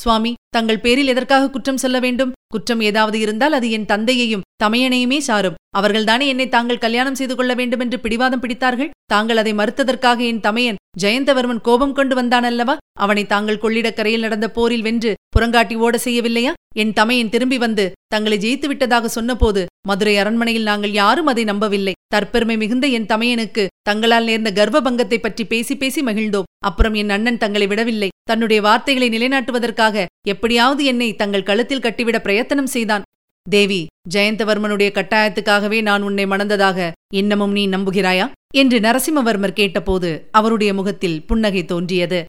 சுவாமி 0.00 0.30
தங்கள் 0.54 0.80
பேரில் 0.84 1.10
எதற்காக 1.12 1.48
குற்றம் 1.50 1.80
சொல்ல 1.82 1.96
வேண்டும்? 2.00 2.32
குற்றம் 2.54 2.80
ஏதாவது 2.80 3.18
இருந்தால் 3.18 3.52
அது 3.52 3.70
என் 3.70 3.84
தந்தையையும் 3.84 4.44
தமையனையுமே 4.64 5.18
சாரும். 5.18 5.58
அவர்கள்தானே 5.78 6.26
என்னை 6.32 6.46
தாங்கள் 6.48 6.82
கல்யாணம் 6.84 7.14
செய்து 7.14 7.34
கொள்ள 7.36 7.52
வேண்டும் 7.54 7.82
என்று 7.84 7.98
பிடிவாதம் 8.00 8.42
பிடித்தார்கள்? 8.42 8.90
தாங்கள் 9.12 9.36
அதை 9.36 9.52
மறுத்ததற்காக 9.54 10.18
என் 10.30 10.40
தமையன் 10.40 10.80
ஜெயந்தவர்மன் 11.02 11.64
கோபம் 11.68 11.92
கொண்டு 11.92 12.14
வந்தான் 12.14 12.46
அல்லவா 12.50 12.76
அவனை 13.00 13.24
தாங்கள் 13.26 13.62
கொள்ளிடக்கரையில் 13.64 14.24
நடந்த 14.26 14.48
போரில் 14.50 14.82
வென்று 14.82 15.12
புறங்காட்டி 15.36 15.76
ஓட 15.76 15.98
செய்யவில்லையா? 16.04 16.52
என் 16.74 16.92
தமையன் 16.92 17.32
திரும்பி 17.34 17.58
வந்து 17.58 17.86
தங்களை 18.06 18.38
ஜெயித்து 18.38 18.66
விட்டதாக 18.66 19.08
சொன்னபோது 19.08 19.62
மதுரை 19.88 20.14
அரண்மனையில் 20.16 20.62
நாங்கள் 20.62 20.92
யாரும் 20.92 21.26
அதை 21.26 21.44
நம்பவில்லை. 21.44 21.94
தற்பெருமை 22.14 22.56
மிகுந்த 22.56 22.86
என் 22.86 23.06
தமையனுக்கு 23.06 23.62
தங்களால் 23.82 24.24
நேர்ந்த 24.24 24.50
கர்ப்பபங்கத்தை 24.58 25.18
பற்றி 25.18 25.44
பேசி 25.44 25.76
பேசி 25.76 26.02
மகிழ்ந்தோம். 26.02 26.48
அப்புறம் 26.64 26.94
என் 26.94 27.10
அண்ணன் 27.10 27.38
தங்களை 27.38 27.66
விடவில்லை. 27.66 28.08
தன்னுடைய 28.30 28.62
வார்த்தைகளை 28.62 29.08
நிலைநாட்டுவதற்காக 29.08 30.04
எப்படியாவது 30.28 30.84
என்னை 30.84 31.08
தங்கள் 31.14 31.42
கழுத்தில் 31.42 31.80
கட்டிவிட 31.80 32.18
பிரயத்தனம் 32.18 32.66
செய்தான். 32.66 33.06
தேவி 33.46 33.80
ஜெயந்தவர்மனுடைய 34.14 34.88
கட்டாயத்துக்காகவே 34.98 35.78
நான் 35.82 36.02
உன்னை 36.02 36.24
மணந்ததாக 36.26 36.90
இன்னமும் 37.14 37.52
நீ 37.52 37.64
நம்புகிறாயா? 37.68 38.26
என்று 38.54 38.78
நரசிம்மவர்மர் 38.80 39.58
கேட்டபோது 39.60 40.10
அவருடைய 40.30 40.74
முகத்தில் 40.74 41.22
புன்னகை 41.26 41.64
தோன்றியது. 41.64 42.20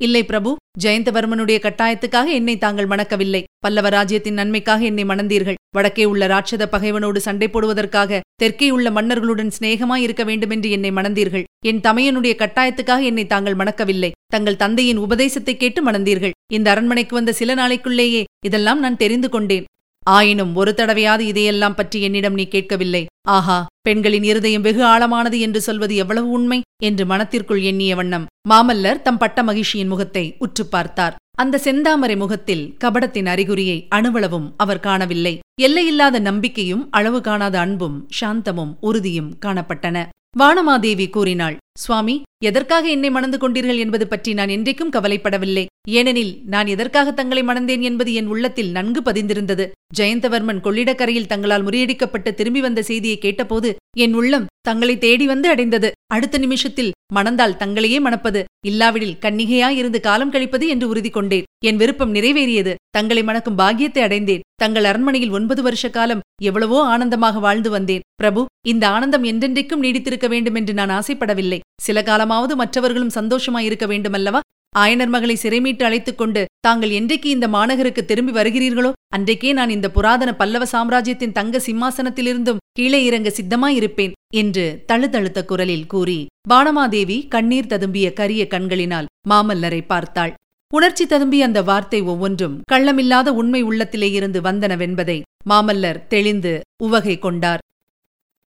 இல்லை 0.00 0.24
பிரபு 0.24 0.50
ஜெயந்தவர்மனுடைய 0.84 1.58
கட்டாயத்துக்காக 1.62 2.28
என்னை 2.32 2.58
தாங்கள் 2.58 2.88
மணக்கவில்லை. 2.88 3.42
பல்லவ 3.58 3.88
ராஜ்யத்தின் 3.88 4.34
நன்மைக்காக 4.34 4.82
என்னை 4.84 5.04
மணந்தீர்கள். 5.04 5.55
வடக்கே 5.74 6.04
உள்ள 6.04 6.26
ராட்சத 6.26 6.64
பகைவனோடு 6.74 7.16
சண்டை 7.16 7.48
போடுவதற்காக 7.48 8.20
தெற்கே 8.42 8.68
உள்ள 8.70 8.90
மன்னர்களுடன் 8.90 9.54
சிநேகமாய் 9.56 10.04
இருக்க 10.06 10.24
வேண்டுமென்று 10.24 10.70
என்னை 10.70 10.90
மணந்தீர்கள். 10.90 11.46
என் 11.66 11.80
தமையனுடைய 11.80 12.34
கட்டாயத்துக்காக 12.42 13.02
என்னை 13.02 13.26
தாங்கள் 13.26 13.54
மணக்கவில்லை. 13.54 14.10
தங்கள் 14.34 14.56
தந்தையின் 14.56 15.02
உபதேசத்தை 15.06 15.56
கேட்டு 15.56 15.82
மணந்தீர்கள். 15.90 16.36
இந்த 16.52 16.70
அரண்மனைக்கு 16.70 17.14
வந்த 17.14 17.32
சில 17.32 17.54
நாளைக்குள்ளேயே 17.54 18.22
இதெல்லாம் 18.46 18.78
நான் 18.78 18.96
தெரிந்து 18.96 19.28
கொண்டேன். 19.28 19.66
ஆயினும் 20.06 20.52
ஒரு 20.54 20.72
தடவையாவது 20.76 21.20
இதையெல்லாம் 21.20 21.74
பற்றி 21.74 22.02
என்னிடம் 22.02 22.34
நீ 22.34 22.44
கேட்கவில்லை. 22.48 23.06
ஆஹா 23.28 23.56
பெண்களின் 23.82 24.22
இருதயம் 24.22 24.62
வெகு 24.62 24.82
ஆழமானது 24.84 25.38
என்று 25.38 25.60
சொல்வது 25.60 25.94
எவ்வளவு 25.96 26.28
உண்மை? 26.30 26.58
என்று 26.84 27.04
மனத்திற்குள் 27.06 27.62
எண்ணிய 27.62 27.94
வண்ணம் 27.96 28.26
மாமல்லர் 28.50 29.02
தம் 29.02 29.18
பட்ட 29.18 29.42
மகிழ்ச்சியின் 29.42 29.88
முகத்தை 29.88 30.24
உற்று 30.38 30.64
பார்த்தார். 30.66 31.16
அந்த 31.38 31.60
செந்தாமரை 31.64 32.14
முகத்தில் 32.16 32.62
கபடத்தின் 32.84 33.26
அறிகுறியை 33.26 33.78
அணுவளவும் 33.88 34.46
அவர் 34.56 34.80
காணவில்லை. 34.80 35.32
எல்லையில்லாத 35.60 36.18
நம்பிக்கையும் 36.18 36.84
அளவு 36.90 37.18
காணாத 37.20 37.56
அன்பும் 37.58 37.98
சாந்தமும் 38.20 38.72
உறுதியும் 38.80 39.30
காணப்பட்டன. 39.46 40.06
வானமாதேவி 40.38 41.06
கூறினாள் 41.10 41.56
சுவாமி 41.78 42.14
எதற்காக 42.44 42.84
என்னை 42.88 43.10
மணந்து 43.10 43.38
கொண்டீர்கள் 43.38 43.80
என்பது 43.84 44.06
பற்றி 44.08 44.30
நான் 44.34 44.48
என்றைக்கும் 44.48 44.92
கவலைப்படவில்லை. 44.96 45.64
ஏனெனில் 45.90 46.32
நான் 46.44 46.66
எதற்காக 46.66 47.12
தங்களை 47.12 47.42
மணந்தேன் 47.42 47.80
என்பது 47.80 48.10
என் 48.12 48.26
உள்ளத்தில் 48.26 48.70
நன்கு 48.70 49.00
பதிந்திருந்தது. 49.00 49.64
ஜெயந்தவர்மன் 49.98 50.60
கொள்ளிடக்கரையில் 50.60 51.30
தங்களால் 51.32 51.64
முறியடிக்கப்பட்டு 51.64 52.32
திரும்பி 52.34 52.60
வந்த 52.60 52.82
செய்தியை 52.82 53.18
கேட்டபோது 53.18 53.70
என் 53.98 54.14
உள்ளம் 54.14 54.46
தங்களை 54.60 54.94
தேடி 54.98 55.26
வந்து 55.26 55.48
அடைந்தது. 55.48 55.88
அடுத்த 56.14 56.38
நிமிஷத்தில் 56.38 56.94
மணந்தால் 57.14 57.56
தங்களையே 57.56 57.98
மணப்பது. 58.00 58.44
இல்லாவிடில் 58.66 59.18
கன்னிகையாயிருந்து 59.20 60.00
காலம் 60.00 60.30
கழிப்பது 60.30 60.68
என்று 60.68 60.88
உறுதி 60.88 61.10
கொண்டேன். 61.10 61.46
என் 61.64 61.76
விருப்பம் 61.76 62.14
நிறைவேறியது. 62.14 62.74
தங்களை 62.90 63.22
மணக்கும் 63.22 63.54
பாக்கியத்தை 63.54 64.02
அடைந்தேன். 64.02 64.44
தங்கள் 64.56 64.84
அரண்மனையில் 64.84 65.30
ஒன்பது 65.30 65.62
வருஷ 65.62 65.88
காலம் 65.88 66.24
எவ்வளவோ 66.42 66.80
ஆனந்தமாக 66.84 67.38
வாழ்ந்து 67.38 67.70
வந்தேன். 67.70 68.04
பிரபு 68.14 68.42
இந்த 68.68 68.88
ஆனந்தம் 68.88 69.24
என்றென்றைக்கும் 69.24 69.84
நீடித்திருக்க 69.84 70.28
வேண்டும் 70.28 70.54
என்று 70.54 70.74
நான் 70.74 70.94
ஆசைப்படவில்லை. 70.98 71.60
சில 71.82 72.02
காலமாவது 72.02 72.54
மற்றவர்களும் 72.54 73.14
சந்தோஷமாயிருக்க 73.14 73.86
வேண்டுமல்லவா? 73.86 74.40
ஆயனர் 74.78 75.08
மகளை 75.08 75.34
சிறைமீட்டு 75.34 75.84
அழைத்துக் 75.84 76.18
கொண்டு 76.18 76.44
தாங்கள் 76.60 76.90
என்றைக்கு 76.90 77.30
இந்த 77.30 77.48
மாநகருக்கு 77.48 78.04
திரும்பி 78.04 78.32
வருகிறீர்களோ 78.32 78.92
அன்றைக்கே 79.08 79.52
நான் 79.52 79.70
இந்த 79.70 79.90
புராதன 79.90 80.34
பல்லவ 80.34 80.66
சாம்ராஜ்யத்தின் 80.66 81.32
தங்க 81.32 81.58
சிம்மாசனத்திலிருந்தும் 81.58 82.56
கீழே 82.72 83.04
இறங்க 83.04 83.28
சித்தமாயிருப்பேன் 83.28 84.12
என்று 84.34 84.84
தழுதழுத்த 84.86 85.44
குரலில் 85.44 85.86
கூறி 85.86 86.26
பானமாதேவி 86.48 87.28
கண்ணீர் 87.28 87.66
ததும்பிய 87.66 88.12
கரிய 88.12 88.46
கண்களினால் 88.46 89.06
மாமல்லரை 89.30 89.86
பார்த்தாள். 89.86 90.34
உணர்ச்சி 90.74 91.04
ததும்பிய 91.04 91.40
அந்த 91.40 91.62
வார்த்தை 91.62 92.00
ஒவ்வொன்றும் 92.02 92.60
கள்ளமில்லாத 92.72 93.28
உண்மை 93.28 93.62
உள்ளத்திலே 93.62 94.10
இருந்து 94.10 94.40
வந்தனவென்பதை 94.40 95.22
மாமல்லர் 95.50 96.06
தெளிந்து 96.06 96.60
உவகை 96.82 97.18
கொண்டார். 97.18 97.58